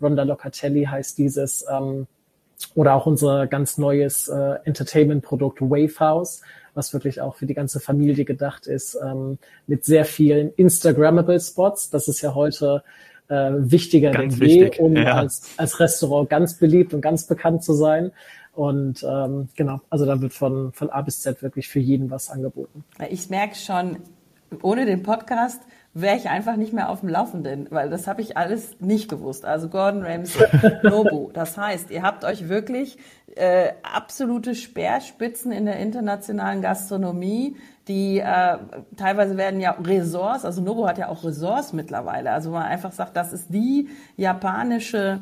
Ronda 0.00 0.24
Locatelli 0.24 0.84
heißt 0.84 1.18
dieses. 1.18 1.64
Ähm, 1.70 2.06
oder 2.74 2.94
auch 2.94 3.06
unser 3.06 3.46
ganz 3.46 3.78
neues 3.78 4.28
äh, 4.28 4.54
Entertainment-Produkt 4.64 5.60
Wave 5.60 5.98
House, 5.98 6.42
was 6.74 6.92
wirklich 6.92 7.20
auch 7.20 7.34
für 7.34 7.46
die 7.46 7.54
ganze 7.54 7.80
Familie 7.80 8.24
gedacht 8.24 8.66
ist, 8.66 8.96
ähm, 9.02 9.38
mit 9.66 9.84
sehr 9.84 10.04
vielen 10.04 10.52
Instagrammable 10.54 11.40
Spots. 11.40 11.90
Das 11.90 12.08
ist 12.08 12.22
ja 12.22 12.34
heute 12.34 12.82
äh, 13.28 13.50
wichtiger 13.56 14.10
ganz 14.10 14.38
denn 14.38 14.48
je, 14.48 14.78
um 14.78 14.96
ja. 14.96 15.14
als, 15.14 15.50
als 15.56 15.80
Restaurant 15.80 16.30
ganz 16.30 16.58
beliebt 16.58 16.94
und 16.94 17.00
ganz 17.00 17.26
bekannt 17.26 17.62
zu 17.62 17.74
sein. 17.74 18.12
Und 18.54 19.02
ähm, 19.02 19.48
genau, 19.56 19.80
also 19.88 20.04
da 20.04 20.20
wird 20.20 20.34
von, 20.34 20.72
von 20.72 20.90
A 20.90 21.00
bis 21.00 21.20
Z 21.20 21.42
wirklich 21.42 21.68
für 21.68 21.80
jeden 21.80 22.10
was 22.10 22.28
angeboten. 22.28 22.84
Ich 23.08 23.30
merke 23.30 23.54
schon, 23.54 23.98
ohne 24.62 24.86
den 24.86 25.02
Podcast 25.02 25.62
wäre 25.94 26.16
ich 26.16 26.28
einfach 26.28 26.56
nicht 26.56 26.72
mehr 26.72 26.88
auf 26.88 27.00
dem 27.00 27.10
Laufenden, 27.10 27.66
weil 27.70 27.90
das 27.90 28.06
habe 28.06 28.22
ich 28.22 28.36
alles 28.36 28.80
nicht 28.80 29.10
gewusst. 29.10 29.44
Also 29.44 29.68
Gordon 29.68 30.02
Ramsay, 30.02 30.46
Nobu. 30.82 31.30
Das 31.32 31.58
heißt, 31.58 31.90
ihr 31.90 32.02
habt 32.02 32.24
euch 32.24 32.48
wirklich 32.48 32.98
äh, 33.34 33.72
absolute 33.82 34.54
Speerspitzen 34.54 35.52
in 35.52 35.66
der 35.66 35.78
internationalen 35.78 36.62
Gastronomie, 36.62 37.56
die 37.88 38.20
äh, 38.20 38.58
teilweise 38.96 39.36
werden 39.36 39.60
ja 39.60 39.72
Ressorts, 39.72 40.44
also 40.44 40.62
Nobu 40.62 40.86
hat 40.86 40.98
ja 40.98 41.08
auch 41.08 41.24
Ressorts 41.24 41.72
mittlerweile. 41.72 42.30
Also 42.30 42.50
man 42.50 42.62
einfach 42.62 42.92
sagt, 42.92 43.16
das 43.16 43.32
ist 43.32 43.52
die 43.52 43.88
japanische 44.16 45.20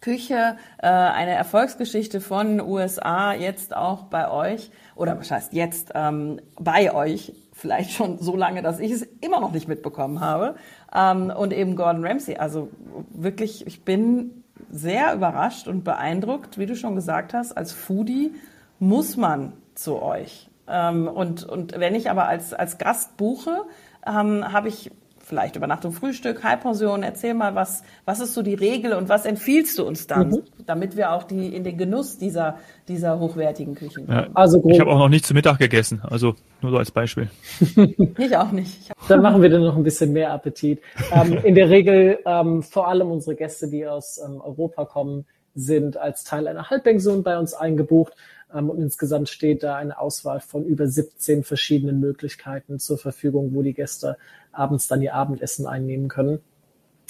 Küche, 0.00 0.56
äh, 0.78 0.86
eine 0.86 1.32
Erfolgsgeschichte 1.32 2.20
von 2.20 2.60
USA, 2.60 3.32
jetzt 3.32 3.74
auch 3.74 4.04
bei 4.04 4.30
euch, 4.30 4.70
oder 4.94 5.18
was 5.18 5.30
heißt 5.30 5.52
jetzt 5.52 5.92
ähm, 5.94 6.40
bei 6.60 6.94
euch, 6.94 7.32
vielleicht 7.56 7.90
schon 7.92 8.18
so 8.18 8.36
lange, 8.36 8.62
dass 8.62 8.80
ich 8.80 8.92
es 8.92 9.02
immer 9.22 9.40
noch 9.40 9.50
nicht 9.50 9.66
mitbekommen 9.66 10.20
habe. 10.20 10.56
Ähm, 10.94 11.32
und 11.34 11.54
eben 11.54 11.74
Gordon 11.74 12.04
Ramsay. 12.04 12.36
Also 12.36 12.68
wirklich, 13.10 13.66
ich 13.66 13.82
bin 13.82 14.44
sehr 14.70 15.14
überrascht 15.14 15.66
und 15.66 15.82
beeindruckt, 15.82 16.58
wie 16.58 16.66
du 16.66 16.76
schon 16.76 16.94
gesagt 16.94 17.32
hast, 17.32 17.56
als 17.56 17.72
Foodie 17.72 18.34
muss 18.78 19.16
man 19.16 19.54
zu 19.74 20.02
euch. 20.02 20.50
Ähm, 20.68 21.08
und, 21.08 21.44
und 21.44 21.78
wenn 21.78 21.94
ich 21.94 22.10
aber 22.10 22.28
als, 22.28 22.52
als 22.52 22.76
Gast 22.76 23.16
buche, 23.16 23.64
ähm, 24.06 24.52
habe 24.52 24.68
ich 24.68 24.90
vielleicht 25.26 25.56
Übernachtung, 25.56 25.92
Frühstück, 25.92 26.44
Halbpension. 26.44 27.02
Erzähl 27.02 27.34
mal, 27.34 27.56
was, 27.56 27.82
was 28.04 28.20
ist 28.20 28.32
so 28.32 28.42
die 28.42 28.54
Regel 28.54 28.92
und 28.92 29.08
was 29.08 29.26
empfiehlst 29.26 29.76
du 29.78 29.84
uns 29.84 30.06
dann, 30.06 30.28
mhm. 30.28 30.42
damit 30.66 30.96
wir 30.96 31.12
auch 31.12 31.24
die 31.24 31.54
in 31.54 31.64
den 31.64 31.76
Genuss 31.76 32.16
dieser, 32.16 32.58
dieser 32.86 33.18
hochwertigen 33.18 33.74
Küchen 33.74 34.06
kommen? 34.06 34.18
Ja, 34.18 34.28
also 34.34 34.62
ich 34.68 34.78
habe 34.78 34.90
auch 34.90 34.98
noch 34.98 35.08
nicht 35.08 35.26
zu 35.26 35.34
Mittag 35.34 35.58
gegessen, 35.58 36.00
also 36.02 36.36
nur 36.62 36.70
so 36.70 36.78
als 36.78 36.92
Beispiel. 36.92 37.28
ich 38.18 38.36
auch 38.36 38.52
nicht. 38.52 38.82
Ich 38.82 39.08
dann 39.08 39.20
machen 39.20 39.42
wir 39.42 39.50
dann 39.50 39.64
noch 39.64 39.76
ein 39.76 39.82
bisschen 39.82 40.12
mehr 40.12 40.32
Appetit. 40.32 40.80
Ähm, 41.12 41.38
in 41.42 41.56
der 41.56 41.70
Regel 41.70 42.20
ähm, 42.24 42.62
vor 42.62 42.86
allem 42.88 43.10
unsere 43.10 43.34
Gäste, 43.34 43.68
die 43.68 43.84
aus 43.86 44.20
ähm, 44.24 44.40
Europa 44.40 44.84
kommen, 44.84 45.26
sind 45.56 45.96
als 45.96 46.22
Teil 46.22 46.46
einer 46.46 46.70
Halbpension 46.70 47.24
bei 47.24 47.36
uns 47.36 47.52
eingebucht. 47.52 48.12
Ähm, 48.54 48.70
und 48.70 48.78
insgesamt 48.78 49.28
steht 49.28 49.64
da 49.64 49.74
eine 49.76 49.98
Auswahl 49.98 50.40
von 50.40 50.64
über 50.64 50.86
17 50.86 51.42
verschiedenen 51.42 51.98
Möglichkeiten 51.98 52.78
zur 52.78 52.98
Verfügung, 52.98 53.54
wo 53.54 53.62
die 53.62 53.74
Gäste 53.74 54.16
abends 54.58 54.88
dann 54.88 55.02
ihr 55.02 55.14
Abendessen 55.14 55.66
einnehmen 55.66 56.08
können. 56.08 56.40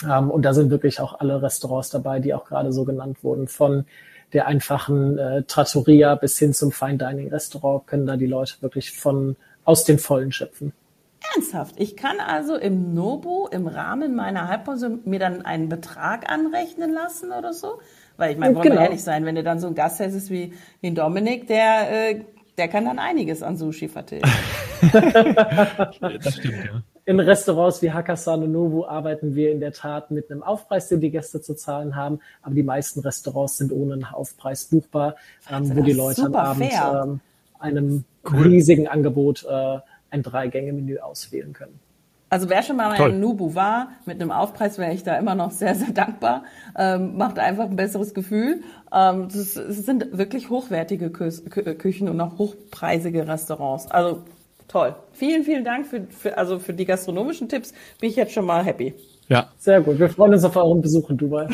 Ähm, 0.04 0.30
und 0.30 0.42
da 0.42 0.52
sind 0.54 0.70
wirklich 0.70 1.00
auch 1.00 1.20
alle 1.20 1.42
Restaurants 1.42 1.90
dabei, 1.90 2.20
die 2.20 2.34
auch 2.34 2.44
gerade 2.44 2.72
so 2.72 2.84
genannt 2.84 3.22
wurden. 3.22 3.48
Von 3.48 3.86
der 4.32 4.46
einfachen 4.46 5.18
äh, 5.18 5.42
Trattoria 5.44 6.14
bis 6.14 6.38
hin 6.38 6.52
zum 6.52 6.72
Fine 6.72 6.98
Dining 6.98 7.28
Restaurant 7.28 7.86
können 7.86 8.06
da 8.06 8.16
die 8.16 8.26
Leute 8.26 8.54
wirklich 8.60 8.92
von 8.92 9.36
aus 9.64 9.84
den 9.84 9.98
Vollen 9.98 10.32
schöpfen. 10.32 10.72
Ernsthaft? 11.34 11.74
Ich 11.78 11.96
kann 11.96 12.20
also 12.20 12.56
im 12.56 12.94
Nobu 12.94 13.46
im 13.48 13.66
Rahmen 13.66 14.14
meiner 14.14 14.48
Halbpause 14.48 14.98
mir 15.04 15.18
dann 15.18 15.44
einen 15.44 15.68
Betrag 15.68 16.30
anrechnen 16.30 16.92
lassen 16.92 17.32
oder 17.32 17.52
so? 17.52 17.80
Weil 18.16 18.32
ich 18.32 18.38
meine, 18.38 18.54
wollen 18.54 18.64
genau. 18.64 18.76
wir 18.76 18.84
ehrlich 18.84 19.02
sein, 19.02 19.24
wenn 19.24 19.34
du 19.34 19.42
dann 19.42 19.58
so 19.58 19.66
ein 19.66 19.74
Gast 19.74 19.98
hättest 20.00 20.30
wie, 20.30 20.54
wie 20.80 20.92
Dominik, 20.92 21.46
der, 21.48 22.10
äh, 22.10 22.24
der 22.56 22.68
kann 22.68 22.84
dann 22.84 22.98
einiges 22.98 23.42
an 23.42 23.56
Sushi 23.56 23.88
vertilgen. 23.88 24.30
das 24.92 26.34
stimmt, 26.34 26.64
ja. 26.64 26.82
In 27.08 27.20
Restaurants 27.20 27.82
wie 27.82 27.92
Hakkasan 27.92 28.42
und 28.42 28.50
Nobu 28.50 28.84
arbeiten 28.84 29.36
wir 29.36 29.52
in 29.52 29.60
der 29.60 29.72
Tat 29.72 30.10
mit 30.10 30.28
einem 30.28 30.42
Aufpreis, 30.42 30.88
den 30.88 31.00
die 31.00 31.12
Gäste 31.12 31.40
zu 31.40 31.54
zahlen 31.54 31.94
haben. 31.94 32.18
Aber 32.42 32.56
die 32.56 32.64
meisten 32.64 32.98
Restaurants 32.98 33.58
sind 33.58 33.70
ohne 33.70 33.94
einen 33.94 34.04
Aufpreis 34.04 34.64
buchbar, 34.64 35.14
ähm, 35.48 35.76
wo 35.76 35.82
die 35.82 35.92
Leute 35.92 36.26
am 36.26 36.34
Abend 36.34 36.72
ähm, 36.72 37.20
einem 37.60 38.04
cool. 38.28 38.42
riesigen 38.48 38.88
Angebot 38.88 39.46
äh, 39.48 39.78
ein 40.10 40.24
Drei-Gänge-Menü 40.24 40.98
auswählen 40.98 41.52
können. 41.52 41.78
Also 42.28 42.48
wer 42.48 42.64
schon 42.64 42.76
mal 42.76 42.96
Toll. 42.96 43.10
in 43.10 43.20
Nubu 43.20 43.54
war, 43.54 43.90
mit 44.04 44.20
einem 44.20 44.32
Aufpreis 44.32 44.76
wäre 44.76 44.92
ich 44.92 45.04
da 45.04 45.16
immer 45.16 45.36
noch 45.36 45.52
sehr, 45.52 45.76
sehr 45.76 45.92
dankbar. 45.92 46.42
Ähm, 46.76 47.16
macht 47.16 47.38
einfach 47.38 47.66
ein 47.66 47.76
besseres 47.76 48.14
Gefühl. 48.14 48.62
Ähm, 48.92 49.28
das, 49.32 49.54
das 49.54 49.76
sind 49.76 50.18
wirklich 50.18 50.50
hochwertige 50.50 51.10
Kü 51.10 51.30
Küchen 51.76 52.08
und 52.08 52.20
auch 52.20 52.36
hochpreisige 52.36 53.28
Restaurants. 53.28 53.88
Also 53.92 54.24
toll. 54.68 54.94
Vielen, 55.12 55.44
vielen 55.44 55.64
Dank 55.64 55.86
für, 55.86 56.06
für, 56.08 56.36
also 56.36 56.58
für 56.58 56.74
die 56.74 56.84
gastronomischen 56.84 57.48
Tipps. 57.48 57.72
Bin 58.00 58.10
ich 58.10 58.16
jetzt 58.16 58.32
schon 58.32 58.44
mal 58.44 58.64
happy. 58.64 58.94
Ja. 59.28 59.48
Sehr 59.58 59.80
gut. 59.80 59.98
Wir 59.98 60.08
freuen 60.08 60.34
uns 60.34 60.44
auf 60.44 60.54
euren 60.54 60.82
Besuch 60.82 61.10
in 61.10 61.16
Dubai. 61.16 61.48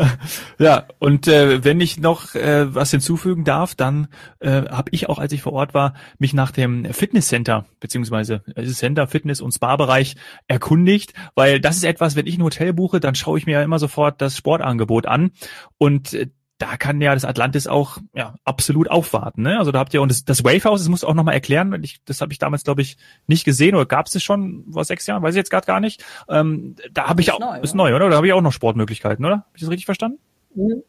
ja, 0.58 0.84
und 1.00 1.26
äh, 1.26 1.64
wenn 1.64 1.80
ich 1.80 1.98
noch 1.98 2.36
äh, 2.36 2.72
was 2.72 2.92
hinzufügen 2.92 3.42
darf, 3.42 3.74
dann 3.74 4.06
äh, 4.38 4.62
habe 4.68 4.90
ich 4.92 5.08
auch, 5.08 5.18
als 5.18 5.32
ich 5.32 5.42
vor 5.42 5.52
Ort 5.52 5.74
war, 5.74 5.94
mich 6.18 6.32
nach 6.32 6.52
dem 6.52 6.84
Fitnesscenter 6.84 7.64
beziehungsweise 7.80 8.42
äh, 8.54 8.64
Center, 8.66 9.08
Fitness 9.08 9.40
und 9.40 9.50
Spa-Bereich 9.50 10.14
erkundigt, 10.46 11.12
weil 11.34 11.60
das 11.60 11.76
ist 11.76 11.84
etwas, 11.84 12.14
wenn 12.14 12.26
ich 12.26 12.38
ein 12.38 12.44
Hotel 12.44 12.72
buche, 12.72 13.00
dann 13.00 13.16
schaue 13.16 13.38
ich 13.38 13.46
mir 13.46 13.52
ja 13.52 13.62
immer 13.62 13.80
sofort 13.80 14.22
das 14.22 14.36
Sportangebot 14.36 15.06
an 15.06 15.32
und 15.76 16.14
äh, 16.14 16.28
da 16.58 16.76
kann 16.76 17.00
ja 17.00 17.14
das 17.14 17.24
Atlantis 17.24 17.66
auch 17.66 17.98
ja, 18.12 18.34
absolut 18.44 18.90
aufwarten. 18.90 19.42
Ne? 19.42 19.58
Also 19.58 19.70
da 19.70 19.78
habt 19.78 19.94
ihr 19.94 20.02
und 20.02 20.10
das, 20.10 20.24
das 20.24 20.44
Wave 20.44 20.64
House, 20.64 20.80
das 20.80 20.88
musst 20.88 21.04
du 21.04 21.06
auch 21.06 21.14
nochmal 21.14 21.34
erklären, 21.34 21.72
ich, 21.82 22.02
das 22.04 22.20
habe 22.20 22.32
ich 22.32 22.38
damals, 22.38 22.64
glaube 22.64 22.82
ich, 22.82 22.96
nicht 23.28 23.44
gesehen 23.44 23.76
oder 23.76 23.86
gab 23.86 24.06
es 24.06 24.12
das 24.12 24.22
schon 24.24 24.64
vor 24.72 24.84
sechs 24.84 25.06
Jahren, 25.06 25.22
weiß 25.22 25.34
ich 25.34 25.38
jetzt 25.38 25.50
gerade 25.50 25.66
gar 25.66 25.80
nicht. 25.80 26.04
Ähm, 26.28 26.74
da 26.92 27.08
habe 27.08 27.20
ich 27.20 27.32
auch, 27.32 27.38
neu, 27.38 27.60
ist 27.60 27.76
neu, 27.76 27.94
oder? 27.94 28.10
Da 28.10 28.16
habe 28.16 28.26
ich 28.26 28.32
auch 28.32 28.40
noch 28.40 28.52
Sportmöglichkeiten, 28.52 29.24
oder? 29.24 29.36
Habe 29.36 29.46
ich 29.54 29.60
das 29.60 29.70
richtig 29.70 29.86
verstanden? 29.86 30.18
Mhm. 30.54 30.82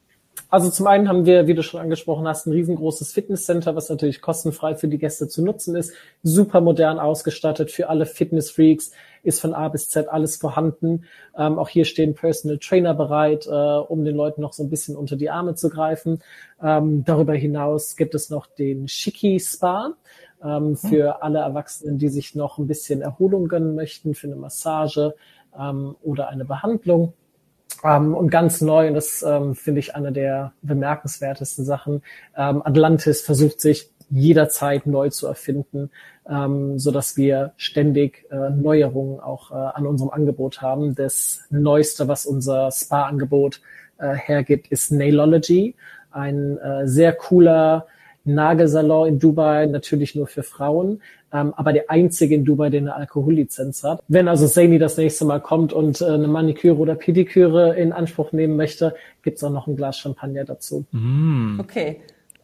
Also 0.50 0.68
zum 0.68 0.88
einen 0.88 1.08
haben 1.08 1.26
wir, 1.26 1.46
wie 1.46 1.54
du 1.54 1.62
schon 1.62 1.80
angesprochen 1.80 2.26
hast, 2.26 2.46
ein 2.46 2.52
riesengroßes 2.52 3.12
Fitnesscenter, 3.12 3.76
was 3.76 3.88
natürlich 3.88 4.20
kostenfrei 4.20 4.74
für 4.74 4.88
die 4.88 4.98
Gäste 4.98 5.28
zu 5.28 5.44
nutzen 5.44 5.76
ist, 5.76 5.92
super 6.24 6.60
modern 6.60 6.98
ausgestattet 6.98 7.70
für 7.70 7.88
alle 7.88 8.04
Fitnessfreaks, 8.04 8.90
ist 9.22 9.40
von 9.40 9.54
A 9.54 9.68
bis 9.68 9.88
Z 9.90 10.08
alles 10.08 10.36
vorhanden. 10.36 11.04
Ähm, 11.38 11.56
auch 11.58 11.68
hier 11.68 11.84
stehen 11.84 12.14
Personal 12.14 12.58
Trainer 12.58 12.94
bereit, 12.94 13.46
äh, 13.46 13.50
um 13.50 14.04
den 14.04 14.16
Leuten 14.16 14.40
noch 14.40 14.52
so 14.52 14.64
ein 14.64 14.70
bisschen 14.70 14.96
unter 14.96 15.14
die 15.14 15.30
Arme 15.30 15.54
zu 15.54 15.70
greifen. 15.70 16.20
Ähm, 16.60 17.04
darüber 17.04 17.34
hinaus 17.34 17.96
gibt 17.96 18.16
es 18.16 18.28
noch 18.28 18.46
den 18.46 18.88
Shiki 18.88 19.38
Spa 19.38 19.94
ähm, 20.42 20.68
hm. 20.68 20.76
für 20.76 21.22
alle 21.22 21.38
Erwachsenen, 21.38 21.98
die 21.98 22.08
sich 22.08 22.34
noch 22.34 22.58
ein 22.58 22.66
bisschen 22.66 23.02
Erholung 23.02 23.46
gönnen 23.46 23.76
möchten, 23.76 24.14
für 24.14 24.26
eine 24.26 24.36
Massage 24.36 25.14
ähm, 25.56 25.94
oder 26.02 26.28
eine 26.28 26.44
Behandlung. 26.44 27.12
Ähm, 27.84 28.14
und 28.14 28.30
ganz 28.30 28.60
neu, 28.60 28.88
und 28.88 28.94
das 28.94 29.22
ähm, 29.22 29.54
finde 29.54 29.80
ich 29.80 29.94
eine 29.94 30.12
der 30.12 30.52
bemerkenswertesten 30.62 31.64
Sachen, 31.64 32.02
ähm, 32.36 32.62
Atlantis 32.64 33.20
versucht 33.22 33.60
sich 33.60 33.90
jederzeit 34.10 34.86
neu 34.86 35.08
zu 35.10 35.26
erfinden, 35.26 35.90
ähm, 36.28 36.78
so 36.78 36.90
dass 36.90 37.16
wir 37.16 37.52
ständig 37.56 38.26
äh, 38.30 38.50
Neuerungen 38.50 39.20
auch 39.20 39.50
äh, 39.50 39.54
an 39.54 39.86
unserem 39.86 40.10
Angebot 40.10 40.60
haben. 40.60 40.94
Das 40.94 41.44
Neueste, 41.50 42.08
was 42.08 42.26
unser 42.26 42.70
Spa-Angebot 42.72 43.60
äh, 43.98 44.14
hergibt, 44.14 44.68
ist 44.68 44.90
Nailology, 44.90 45.76
ein 46.10 46.58
äh, 46.58 46.88
sehr 46.88 47.12
cooler 47.12 47.86
Nagelsalon 48.34 49.08
in 49.08 49.18
Dubai, 49.18 49.66
natürlich 49.66 50.14
nur 50.14 50.26
für 50.26 50.42
Frauen, 50.42 51.02
ähm, 51.32 51.54
aber 51.56 51.72
der 51.72 51.90
einzige 51.90 52.34
in 52.34 52.44
Dubai, 52.44 52.70
der 52.70 52.80
eine 52.80 52.94
Alkohollizenz 52.94 53.84
hat. 53.84 54.02
Wenn 54.08 54.28
also 54.28 54.46
Saini 54.46 54.78
das 54.78 54.96
nächste 54.96 55.24
Mal 55.24 55.40
kommt 55.40 55.72
und 55.72 56.00
äh, 56.00 56.06
eine 56.06 56.28
Maniküre 56.28 56.76
oder 56.76 56.94
Pediküre 56.94 57.76
in 57.76 57.92
Anspruch 57.92 58.32
nehmen 58.32 58.56
möchte, 58.56 58.94
gibt's 59.22 59.44
auch 59.44 59.50
noch 59.50 59.66
ein 59.66 59.76
Glas 59.76 59.98
Champagner 59.98 60.44
dazu. 60.44 60.84
Mm. 60.92 61.60
Okay. 61.60 62.00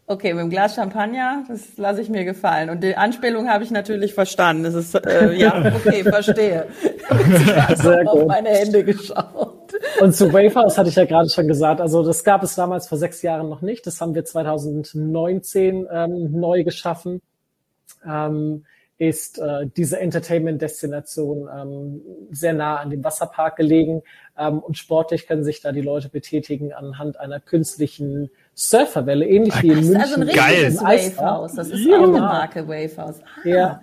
Okay, 0.09 0.35
mit 0.35 0.43
dem 0.43 0.51
Glas 0.51 0.77
Champagner, 0.77 1.45
das 1.49 1.77
lasse 1.77 2.01
ich 2.01 2.09
mir 2.09 2.25
gefallen. 2.25 2.71
Und 2.71 2.85
die 2.85 2.95
Anspielung 2.95 3.49
habe 3.49 3.65
ich 3.65 3.73
natürlich 3.73 4.15
verstanden. 4.15 4.63
Das 4.63 4.75
ist, 4.75 4.95
äh, 4.95 5.33
ja, 5.33 5.59
okay, 5.77 6.05
verstehe. 6.05 6.67
Ich 7.09 7.83
habe 7.83 8.11
auf 8.11 8.27
meine 8.27 8.51
Hände 8.51 8.85
geschaut. 8.85 9.73
Und 10.01 10.15
zu 10.15 10.33
Wafers 10.33 10.77
hatte 10.77 10.89
ich 10.89 10.97
ja 10.97 11.05
gerade 11.05 11.29
schon 11.29 11.47
gesagt, 11.49 11.81
also 11.81 12.05
das 12.05 12.25
gab 12.25 12.43
es 12.43 12.55
damals 12.57 12.89
vor 12.89 12.99
sechs 12.99 13.23
Jahren 13.23 13.49
noch 13.49 13.63
nicht. 13.63 13.87
Das 13.87 14.01
haben 14.01 14.15
wir 14.15 14.25
2019 14.25 15.87
ähm, 15.91 16.33
neu 16.33 16.65
geschaffen. 16.65 17.23
Ähm, 18.05 18.65
ist 18.99 19.39
äh, 19.39 19.67
diese 19.77 20.01
Entertainment-Destination 20.01 21.49
ähm, 21.55 22.01
sehr 22.31 22.55
nah 22.55 22.77
an 22.77 22.91
dem 22.91 23.05
Wasserpark 23.05 23.57
gelegen 23.57 24.03
ähm, 24.39 24.59
und 24.59 24.79
sportlich 24.79 25.27
können 25.27 25.45
sich 25.45 25.61
da 25.61 25.73
die 25.73 25.83
Leute 25.83 26.09
betätigen 26.09 26.73
anhand 26.73 27.21
einer 27.21 27.41
künstlichen 27.41 28.31
Surferwelle, 28.59 29.27
ähnlich 29.27 29.53
Ach, 29.55 29.63
wie 29.63 29.69
in 29.69 29.75
München. 29.75 29.97
Also 29.97 30.15
ein 30.15 30.23
richtiges 30.23 30.81
Wavehouse, 30.81 31.55
das 31.55 31.69
ist 31.69 31.85
ja. 31.85 31.99
auch 31.99 32.05
eine 32.05 32.21
Marke 32.21 32.67
Wavehouse. 32.67 33.21
Ah. 33.21 33.49
Ja. 33.49 33.81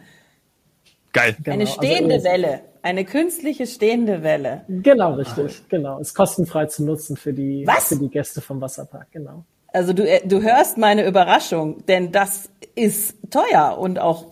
Geil. 1.14 1.36
Genau. 1.44 1.54
Eine 1.54 1.68
stehende 1.68 2.16
also, 2.16 2.26
Welle, 2.26 2.62
eine 2.82 3.06
künstliche 3.06 3.68
stehende 3.68 4.24
Welle. 4.24 4.66
Genau, 4.68 5.14
richtig, 5.14 5.62
ah. 5.62 5.66
genau. 5.70 6.00
Ist 6.00 6.16
kostenfrei 6.16 6.66
zu 6.66 6.84
nutzen 6.86 7.18
für 7.18 7.34
die, 7.34 7.68
Was? 7.68 7.90
für 7.90 7.98
die 7.98 8.10
Gäste 8.10 8.42
vom 8.42 8.60
Wasserpark, 8.62 9.12
genau. 9.12 9.46
Also 9.68 9.94
du, 9.94 10.08
äh, 10.08 10.26
du 10.26 10.42
hörst 10.42 10.80
meine 10.80 11.06
Überraschung, 11.06 11.86
denn 11.86 12.12
das 12.12 12.50
ist 12.74 13.16
teuer 13.30 13.78
und 13.80 14.00
auch 14.00 14.26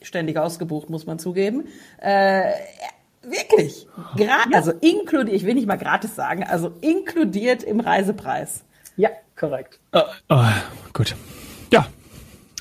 ständig 0.00 0.38
ausgebucht, 0.38 0.90
muss 0.90 1.06
man 1.06 1.18
zugeben. 1.18 1.66
Äh, 2.00 2.52
wirklich. 3.22 3.88
Gra 4.16 4.24
ja. 4.24 4.44
Also 4.52 4.70
inkludiert, 4.70 5.34
ich 5.34 5.44
will 5.44 5.54
nicht 5.54 5.66
mal 5.66 5.76
gratis 5.76 6.14
sagen, 6.14 6.44
also 6.44 6.70
inkludiert 6.82 7.64
im 7.64 7.80
Reisepreis. 7.80 8.62
Ja, 8.98 9.10
korrekt. 9.38 9.78
Uh, 9.94 10.00
uh, 10.30 10.44
gut. 10.92 11.14
Ja. 11.72 11.86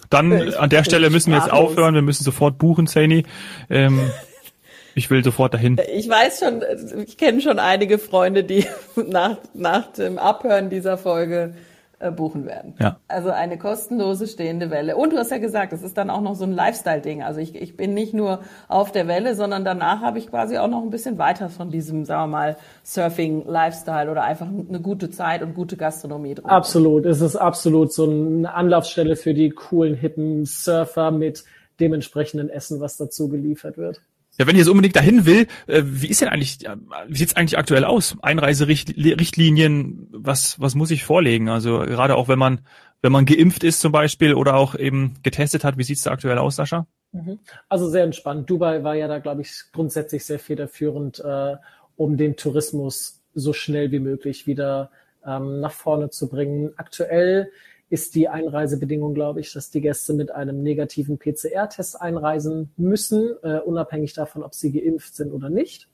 Dann 0.09 0.31
ich, 0.31 0.57
an 0.57 0.69
der 0.69 0.85
Stelle 0.85 1.09
müssen 1.09 1.31
wir 1.31 1.39
jetzt 1.39 1.51
aufhören. 1.51 1.93
Wir 1.93 2.01
müssen 2.01 2.23
sofort 2.23 2.57
buchen, 2.57 2.87
Saini. 2.87 3.25
Ähm, 3.69 4.09
ich 4.95 5.09
will 5.09 5.23
sofort 5.23 5.53
dahin. 5.53 5.77
Ich 5.93 6.07
weiß 6.07 6.39
schon, 6.39 6.63
ich 7.05 7.17
kenne 7.17 7.41
schon 7.41 7.59
einige 7.59 7.97
Freunde, 7.97 8.45
die 8.45 8.65
nach, 8.95 9.37
nach 9.53 9.91
dem 9.91 10.17
Abhören 10.17 10.69
dieser 10.69 10.97
Folge 10.97 11.53
äh, 11.55 11.76
buchen 12.15 12.45
werden. 12.45 12.75
Ja. 12.79 12.99
Also 13.07 13.31
eine 13.31 13.57
kostenlose 13.57 14.27
stehende 14.27 14.69
Welle. 14.69 14.95
Und 14.95 15.13
du 15.13 15.17
hast 15.17 15.31
ja 15.31 15.39
gesagt, 15.39 15.73
es 15.73 15.81
ist 15.81 15.97
dann 15.97 16.11
auch 16.11 16.21
noch 16.21 16.35
so 16.35 16.43
ein 16.43 16.51
Lifestyle-Ding. 16.51 17.23
Also 17.23 17.39
ich, 17.39 17.55
ich 17.55 17.75
bin 17.75 17.95
nicht 17.95 18.13
nur 18.13 18.41
auf 18.67 18.91
der 18.91 19.07
Welle, 19.07 19.33
sondern 19.33 19.65
danach 19.65 20.01
habe 20.01 20.19
ich 20.19 20.27
quasi 20.27 20.57
auch 20.57 20.67
noch 20.67 20.83
ein 20.83 20.91
bisschen 20.91 21.17
weiter 21.17 21.49
von 21.49 21.71
diesem, 21.71 22.05
sagen 22.05 22.29
wir 22.29 22.37
mal, 22.37 22.57
Surfing-Lifestyle 22.83 24.11
oder 24.11 24.23
einfach 24.23 24.47
eine 24.47 24.79
gute 24.79 25.09
Zeit 25.09 25.41
und 25.41 25.55
gute 25.55 25.75
Gastronomie 25.75 26.35
drin. 26.35 26.45
Absolut. 26.45 27.05
Es 27.05 27.21
ist 27.21 27.35
absolut 27.35 27.91
so 27.91 28.07
eine 28.07 28.53
Anlaufstelle 28.53 29.15
für 29.15 29.33
die 29.33 29.49
coolen, 29.49 29.95
hippen 29.95 30.45
Surfer 30.45 31.09
mit 31.09 31.45
dementsprechenden 31.79 32.49
Essen, 32.49 32.79
was 32.79 32.97
dazu 32.97 33.27
geliefert 33.27 33.77
wird. 33.77 34.01
Ja, 34.37 34.45
wenn 34.45 34.55
ihr 34.55 34.59
jetzt 34.59 34.69
unbedingt 34.69 34.95
dahin 34.95 35.25
will, 35.25 35.47
äh, 35.65 35.81
wie 35.83 36.07
ist 36.07 36.21
denn 36.21 36.29
eigentlich, 36.29 36.59
wie 37.07 37.17
sieht's 37.17 37.35
eigentlich 37.35 37.57
aktuell 37.57 37.83
aus? 37.83 38.15
Einreiserichtlinien, 38.21 40.07
was, 40.11 40.59
was 40.59 40.75
muss 40.75 40.91
ich 40.91 41.03
vorlegen? 41.03 41.49
Also 41.49 41.79
gerade 41.79 42.15
auch 42.15 42.27
wenn 42.27 42.37
man, 42.37 42.61
wenn 43.01 43.11
man 43.11 43.25
geimpft 43.25 43.63
ist 43.63 43.79
zum 43.79 43.91
Beispiel 43.91 44.35
oder 44.35 44.55
auch 44.55 44.75
eben 44.75 45.15
getestet 45.23 45.63
hat, 45.63 45.77
wie 45.77 45.83
sieht's 45.83 46.03
da 46.03 46.11
aktuell 46.11 46.37
aus, 46.37 46.55
Sascha? 46.55 46.85
Mhm. 47.13 47.39
Also 47.67 47.89
sehr 47.89 48.03
entspannt. 48.03 48.49
Dubai 48.49 48.83
war 48.83 48.95
ja 48.95 49.07
da, 49.07 49.19
glaube 49.19 49.41
ich, 49.41 49.51
grundsätzlich 49.71 50.25
sehr 50.25 50.39
federführend, 50.39 51.19
äh, 51.19 51.55
um 51.95 52.17
den 52.17 52.35
Tourismus 52.35 53.23
so 53.33 53.53
schnell 53.53 53.91
wie 53.91 53.99
möglich 53.99 54.45
wieder 54.45 54.91
ähm, 55.25 55.59
nach 55.59 55.71
vorne 55.71 56.09
zu 56.09 56.29
bringen. 56.29 56.73
Aktuell 56.77 57.51
ist 57.89 58.15
die 58.15 58.27
Einreisebedingung, 58.27 59.13
glaube 59.13 59.39
ich, 59.39 59.53
dass 59.53 59.69
die 59.69 59.81
Gäste 59.81 60.13
mit 60.13 60.31
einem 60.31 60.61
negativen 60.61 61.17
PCR-Test 61.17 62.01
einreisen 62.01 62.71
müssen, 62.75 63.35
äh, 63.43 63.59
unabhängig 63.59 64.13
davon, 64.13 64.43
ob 64.43 64.53
sie 64.53 64.71
geimpft 64.71 65.15
sind 65.15 65.31
oder 65.31 65.49
nicht. 65.49 65.87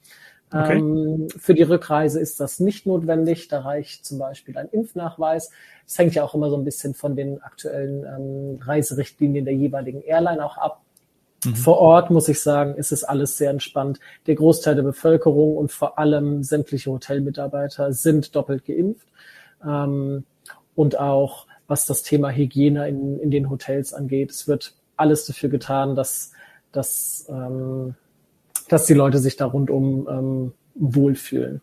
Okay. 0.51 0.77
Ähm, 0.77 1.27
für 1.35 1.53
die 1.53 1.63
Rückreise 1.63 2.19
ist 2.19 2.39
das 2.39 2.59
nicht 2.59 2.85
notwendig. 2.85 3.47
Da 3.47 3.61
reicht 3.61 4.05
zum 4.05 4.19
Beispiel 4.19 4.57
ein 4.57 4.69
Impfnachweis. 4.69 5.51
Es 5.87 5.97
hängt 5.97 6.13
ja 6.13 6.23
auch 6.23 6.35
immer 6.35 6.49
so 6.49 6.57
ein 6.57 6.63
bisschen 6.63 6.93
von 6.93 7.15
den 7.15 7.41
aktuellen 7.41 8.05
ähm, 8.05 8.59
Reiserichtlinien 8.61 9.45
der 9.45 9.55
jeweiligen 9.55 10.01
Airline 10.01 10.45
auch 10.45 10.57
ab. 10.57 10.81
Mhm. 11.43 11.55
Vor 11.55 11.79
Ort 11.79 12.11
muss 12.11 12.27
ich 12.27 12.39
sagen, 12.39 12.75
ist 12.75 12.91
es 12.91 13.03
alles 13.03 13.37
sehr 13.37 13.49
entspannt. 13.49 13.99
Der 14.27 14.35
Großteil 14.35 14.75
der 14.75 14.83
Bevölkerung 14.83 15.57
und 15.57 15.71
vor 15.71 15.97
allem 15.97 16.43
sämtliche 16.43 16.91
Hotelmitarbeiter 16.91 17.91
sind 17.91 18.35
doppelt 18.35 18.65
geimpft. 18.65 19.07
Ähm, 19.65 20.23
und 20.75 20.99
auch 20.99 21.47
was 21.67 21.85
das 21.85 22.03
Thema 22.03 22.29
Hygiene 22.29 22.87
in, 22.87 23.19
in 23.19 23.31
den 23.31 23.49
Hotels 23.49 23.93
angeht. 23.93 24.31
Es 24.31 24.47
wird 24.47 24.75
alles 24.97 25.25
dafür 25.25 25.49
getan, 25.49 25.95
dass, 25.95 26.31
dass, 26.71 27.25
ähm, 27.29 27.95
dass 28.69 28.85
die 28.85 28.93
Leute 28.93 29.19
sich 29.19 29.35
da 29.35 29.45
rundum 29.45 30.07
ähm, 30.09 30.53
wohlfühlen. 30.75 31.61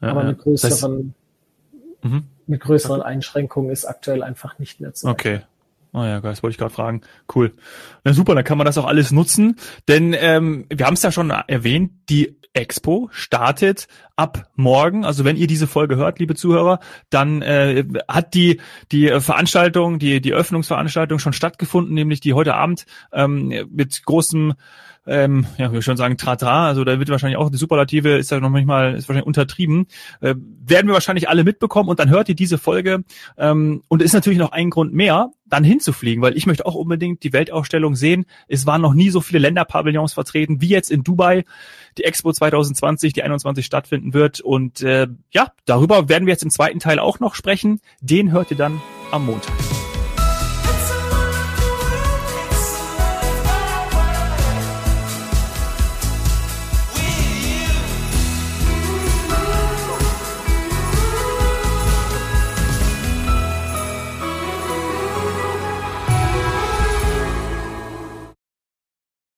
Ja, 0.00 0.10
Aber 0.10 0.24
mit 0.24 0.38
größeren, 0.38 1.14
das 2.02 2.10
heißt, 2.12 2.24
mit 2.46 2.60
größeren 2.60 3.02
Einschränkungen 3.02 3.70
ist 3.70 3.84
aktuell 3.84 4.22
einfach 4.22 4.58
nicht 4.58 4.80
mehr 4.80 4.94
zu. 4.94 5.08
Okay. 5.08 5.42
Oh 5.92 6.04
ja, 6.04 6.20
das 6.20 6.42
wollte 6.42 6.52
ich 6.52 6.58
gerade 6.58 6.72
fragen. 6.72 7.00
Cool. 7.34 7.52
Na 8.04 8.12
super, 8.12 8.34
dann 8.34 8.44
kann 8.44 8.58
man 8.58 8.64
das 8.64 8.78
auch 8.78 8.86
alles 8.86 9.10
nutzen. 9.10 9.56
Denn 9.88 10.14
ähm, 10.18 10.66
wir 10.68 10.86
haben 10.86 10.94
es 10.94 11.02
ja 11.02 11.10
schon 11.10 11.30
erwähnt, 11.30 11.92
die 12.08 12.36
Expo 12.52 13.08
startet 13.12 13.88
ab 14.20 14.50
morgen. 14.54 15.06
Also 15.06 15.24
wenn 15.24 15.36
ihr 15.36 15.46
diese 15.46 15.66
Folge 15.66 15.96
hört, 15.96 16.18
liebe 16.18 16.34
Zuhörer, 16.34 16.78
dann 17.08 17.40
äh, 17.40 17.84
hat 18.06 18.34
die 18.34 18.60
die 18.92 19.08
Veranstaltung, 19.18 19.98
die 19.98 20.20
die 20.20 20.34
Öffnungsveranstaltung 20.34 21.18
schon 21.18 21.32
stattgefunden, 21.32 21.94
nämlich 21.94 22.20
die 22.20 22.34
heute 22.34 22.54
Abend 22.54 22.84
ähm, 23.14 23.48
mit 23.70 24.04
großem 24.04 24.52
ähm, 25.06 25.46
ja, 25.56 25.72
ich 25.72 25.84
schon 25.84 25.96
sagen, 25.96 26.18
Tratra, 26.18 26.68
also 26.68 26.84
da 26.84 26.98
wird 26.98 27.08
wahrscheinlich 27.08 27.38
auch 27.38 27.50
die 27.50 27.56
Superlative, 27.56 28.16
ist 28.16 28.30
ja 28.30 28.38
noch 28.38 28.50
manchmal, 28.50 28.94
ist 28.94 29.08
wahrscheinlich 29.08 29.26
untertrieben, 29.26 29.86
äh, 30.20 30.34
werden 30.36 30.86
wir 30.86 30.94
wahrscheinlich 30.94 31.28
alle 31.28 31.42
mitbekommen 31.42 31.88
und 31.88 31.98
dann 31.98 32.10
hört 32.10 32.28
ihr 32.28 32.34
diese 32.34 32.58
Folge 32.58 33.02
ähm, 33.38 33.82
und 33.88 34.02
ist 34.02 34.12
natürlich 34.12 34.38
noch 34.38 34.52
ein 34.52 34.70
Grund 34.70 34.92
mehr, 34.92 35.30
dann 35.46 35.64
hinzufliegen, 35.64 36.22
weil 36.22 36.36
ich 36.36 36.46
möchte 36.46 36.64
auch 36.64 36.74
unbedingt 36.74 37.24
die 37.24 37.32
Weltausstellung 37.32 37.96
sehen. 37.96 38.24
Es 38.46 38.66
waren 38.66 38.80
noch 38.80 38.94
nie 38.94 39.10
so 39.10 39.20
viele 39.20 39.40
Länderpavillons 39.40 40.12
vertreten 40.12 40.60
wie 40.60 40.68
jetzt 40.68 40.90
in 40.90 41.02
Dubai, 41.02 41.44
die 41.98 42.04
Expo 42.04 42.32
2020, 42.32 43.12
die 43.12 43.22
21 43.22 43.64
stattfinden 44.10 44.14
wird. 44.14 44.40
Und 44.40 44.82
äh, 44.82 45.08
ja, 45.30 45.52
darüber 45.64 46.08
werden 46.08 46.26
wir 46.26 46.32
jetzt 46.32 46.42
im 46.42 46.50
zweiten 46.50 46.78
Teil 46.78 46.98
auch 46.98 47.20
noch 47.20 47.34
sprechen. 47.34 47.80
Den 48.00 48.32
hört 48.32 48.50
ihr 48.50 48.56
dann 48.56 48.80
am 49.10 49.26
Montag. 49.26 49.54